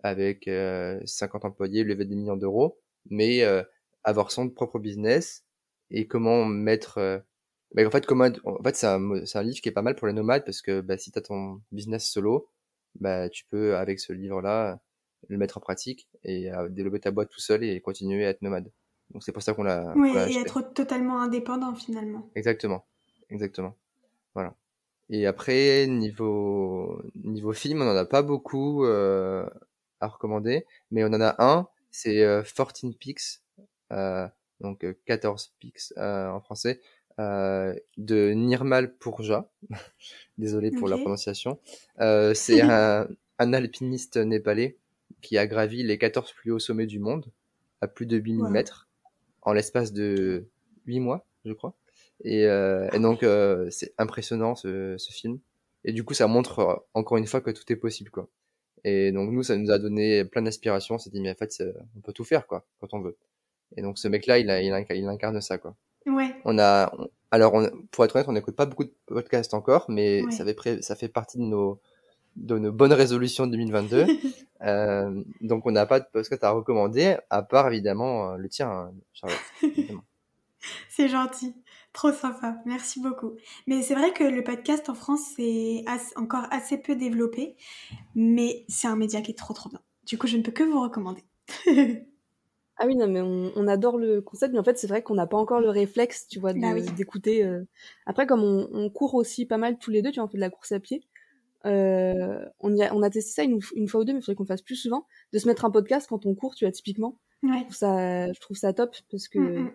[0.03, 0.49] avec
[1.05, 2.79] 50 employés, lever des millions d'euros,
[3.09, 3.43] mais
[4.03, 5.43] avoir son propre business
[5.91, 7.23] et comment mettre
[7.75, 10.07] bah, en fait comment en fait c'est un, un livre qui est pas mal pour
[10.07, 12.47] les nomades parce que bah, si tu as ton business solo
[12.99, 14.79] bah tu peux avec ce livre là
[15.29, 18.41] le mettre en pratique et euh, développer ta boîte tout seul et continuer à être
[18.41, 18.71] nomade.
[19.11, 22.29] Donc c'est pour ça qu'on l'a oui et être totalement indépendant finalement.
[22.35, 22.85] Exactement.
[23.29, 23.75] Exactement.
[24.33, 24.55] Voilà.
[25.09, 29.47] Et après niveau niveau film on en a pas beaucoup euh,
[29.99, 32.25] à recommander mais on en a un c'est
[32.55, 33.43] 14 Peaks
[33.93, 34.27] euh,
[34.59, 36.81] donc 14 euh, pics euh, en français,
[37.17, 39.49] de Nirmal Purja.
[40.37, 41.59] Désolé pour la prononciation.
[42.33, 43.07] c'est un,
[43.39, 44.77] alpiniste népalais
[45.21, 47.25] qui a gravi les 14 plus hauts sommets du monde
[47.81, 48.87] à plus de 8000 mètres
[49.41, 50.45] en l'espace de
[50.85, 51.75] 8 mois, je crois.
[52.23, 52.47] Et,
[52.99, 53.25] donc,
[53.69, 55.39] c'est impressionnant ce, ce, film.
[55.83, 58.29] Et du coup, ça montre encore une fois que tout est possible, quoi.
[58.85, 60.95] Et donc, nous, ça nous a donné plein d'inspiration.
[60.95, 61.63] On s'est dit, mais en fait,
[61.97, 63.17] on peut tout faire, quoi, quand on veut.
[63.77, 65.75] Et donc ce mec-là, il, il, il, incarne ça, quoi.
[66.05, 66.35] Ouais.
[66.45, 66.91] On a,
[67.31, 70.83] alors on, pour être honnête, on n'écoute pas beaucoup de podcasts encore, mais ça, fait,
[70.83, 71.79] ça fait partie de nos,
[72.35, 74.05] de nos bonnes résolutions de 2022.
[74.61, 78.69] euh, donc on n'a pas de podcast à recommander, à part évidemment euh, le tien,
[78.69, 79.39] hein, Charlotte.
[80.89, 81.55] c'est gentil.
[81.91, 83.33] Trop sympa, merci beaucoup.
[83.67, 85.85] Mais c'est vrai que le podcast en France, c'est
[86.15, 87.55] encore assez peu développé,
[88.15, 89.81] mais c'est un média qui est trop trop bien.
[90.07, 91.23] Du coup, je ne peux que vous recommander.
[92.77, 95.27] Ah oui, non, mais on, adore le concept, mais en fait, c'est vrai qu'on n'a
[95.27, 97.43] pas encore le réflexe, tu vois, bah d'écouter.
[97.45, 97.63] Euh.
[98.07, 100.41] Après, comme on, court aussi pas mal tous les deux, tu vois, on fait de
[100.41, 101.03] la course à pied.
[101.65, 104.45] Euh, on, a, on a testé ça une, fois ou deux, mais il faudrait qu'on
[104.45, 107.19] fasse plus souvent, de se mettre un podcast quand on court, tu vois, typiquement.
[107.43, 107.59] Ouais.
[107.59, 109.71] Je, trouve ça, je trouve ça top, parce que mm, mm.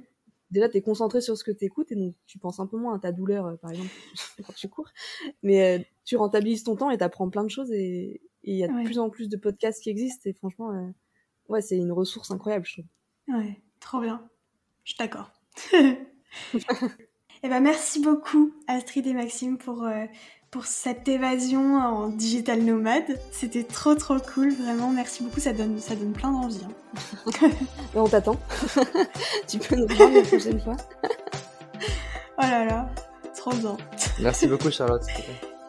[0.51, 2.77] déjà, tu es concentré sur ce que tu écoutes, et donc tu penses un peu
[2.77, 3.91] moins à ta douleur, euh, par exemple,
[4.47, 4.89] quand tu cours.
[5.45, 8.69] Mais tu rentabilises ton temps et tu apprends plein de choses, et il y a
[8.69, 10.93] de plus en plus de podcasts qui existent, et franchement
[11.49, 13.37] ouais, c'est une ressource incroyable, je trouve.
[13.37, 14.23] Ouais, trop bien.
[14.85, 15.31] Je suis d'accord.
[17.45, 20.07] Eh ben, merci beaucoup, Astrid et Maxime, pour, euh,
[20.51, 23.19] pour cette évasion en digital nomade.
[23.31, 24.91] C'était trop, trop cool, vraiment.
[24.91, 26.61] Merci beaucoup, ça donne, ça donne plein d'envie.
[26.65, 27.51] Hein.
[27.95, 28.37] on t'attend.
[29.47, 30.77] tu peux nous voir la prochaine fois.
[32.39, 32.91] oh là là,
[33.37, 33.77] trop bien.
[34.21, 35.07] Merci beaucoup, Charlotte.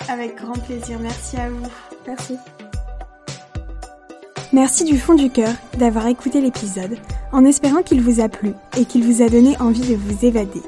[0.08, 0.98] Avec grand plaisir.
[1.00, 1.70] Merci à vous.
[2.08, 2.36] Merci.
[4.52, 6.98] Merci du fond du cœur d'avoir écouté l'épisode,
[7.32, 10.64] en espérant qu'il vous a plu et qu'il vous a donné envie de vous évader.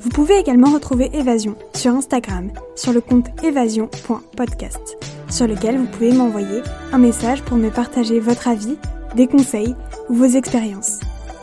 [0.00, 4.98] Vous pouvez également retrouver Évasion sur Instagram, sur le compte évasion.podcast,
[5.30, 6.62] sur lequel vous pouvez m'envoyer
[6.92, 8.76] un message pour me partager votre avis,
[9.14, 9.76] des conseils
[10.08, 10.98] ou vos expériences.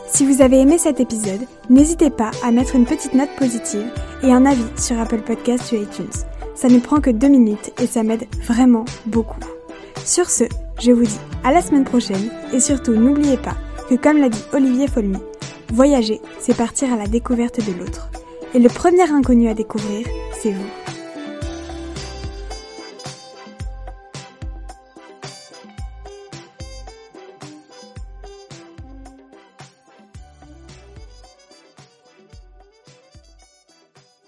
[0.08, 3.90] Si vous avez aimé cet épisode, n'hésitez pas à mettre une petite note positive
[4.22, 6.12] et un avis sur Apple Podcasts ou iTunes.
[6.54, 9.40] Ça ne prend que deux minutes et ça m'aide vraiment beaucoup.
[10.04, 10.44] Sur ce,
[10.82, 13.54] je vous dis à la semaine prochaine et surtout n'oubliez pas
[13.88, 15.18] que comme l'a dit Olivier Folmy,
[15.72, 18.08] voyager, c'est partir à la découverte de l'autre.
[18.54, 20.81] Et le premier inconnu à découvrir, c'est vous.